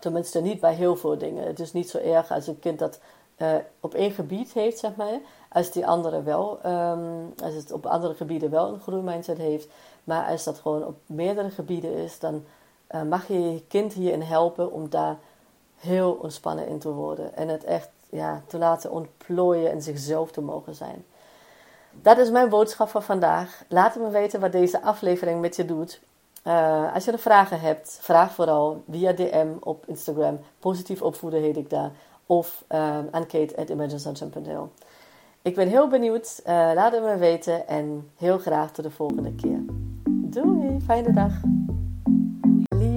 tenminste 0.00 0.40
niet 0.40 0.60
bij 0.60 0.74
heel 0.74 0.96
veel 0.96 1.18
dingen. 1.18 1.46
Het 1.46 1.60
is 1.60 1.72
niet 1.72 1.90
zo 1.90 1.98
erg 1.98 2.30
als 2.30 2.46
een 2.46 2.58
kind 2.58 2.78
dat 2.78 3.00
uh, 3.38 3.54
op 3.80 3.94
één 3.94 4.10
gebied 4.10 4.52
heeft, 4.52 4.78
zeg 4.78 4.96
maar. 4.96 5.18
Als 5.48 5.70
die 5.70 5.86
andere 5.86 6.22
wel, 6.22 6.58
um, 6.66 7.32
als 7.42 7.54
het 7.54 7.72
op 7.72 7.86
andere 7.86 8.14
gebieden 8.14 8.50
wel 8.50 8.68
een 8.72 8.80
groeimindset 8.80 9.38
heeft. 9.38 9.68
Maar 10.04 10.30
als 10.30 10.44
dat 10.44 10.58
gewoon 10.58 10.86
op 10.86 10.96
meerdere 11.06 11.50
gebieden 11.50 11.92
is, 11.92 12.18
dan 12.18 12.44
uh, 12.90 13.02
mag 13.02 13.28
je 13.28 13.52
je 13.52 13.62
kind 13.68 13.92
hierin 13.92 14.22
helpen 14.22 14.72
om 14.72 14.88
daar 14.88 15.16
heel 15.76 16.12
ontspannen 16.12 16.66
in 16.66 16.78
te 16.78 16.92
worden. 16.92 17.36
En 17.36 17.48
het 17.48 17.64
echt 17.64 17.88
ja, 18.10 18.42
te 18.46 18.58
laten 18.58 18.90
ontplooien 18.90 19.70
en 19.70 19.82
zichzelf 19.82 20.30
te 20.30 20.40
mogen 20.40 20.74
zijn. 20.74 21.04
Dat 22.02 22.18
is 22.18 22.30
mijn 22.30 22.48
boodschap 22.48 22.88
voor 22.88 23.02
vandaag. 23.02 23.64
Laat 23.68 23.96
me 23.96 24.08
weten 24.08 24.40
wat 24.40 24.52
deze 24.52 24.82
aflevering 24.82 25.40
met 25.40 25.56
je 25.56 25.64
doet. 25.64 26.00
Uh, 26.44 26.94
als 26.94 27.04
je 27.04 27.12
er 27.12 27.18
vragen 27.18 27.60
hebt, 27.60 27.98
vraag 28.00 28.32
vooral 28.32 28.82
via 28.90 29.12
DM 29.12 29.48
op 29.60 29.86
Instagram. 29.86 30.40
Positief 30.58 31.02
opvoeden 31.02 31.42
heet 31.42 31.56
ik 31.56 31.70
daar. 31.70 31.90
Of 32.26 32.64
uh, 32.72 32.98
aan 33.10 33.26
Ik 35.42 35.54
ben 35.54 35.68
heel 35.68 35.88
benieuwd. 35.88 36.40
Laat 36.44 36.92
het 36.92 37.02
me 37.02 37.16
weten. 37.16 37.68
En 37.68 38.10
heel 38.16 38.38
graag 38.38 38.70
tot 38.70 38.84
de 38.84 38.90
volgende 38.90 39.34
keer. 39.34 39.60
Doei, 40.08 40.80
fijne 40.80 41.12
dag 41.12 41.32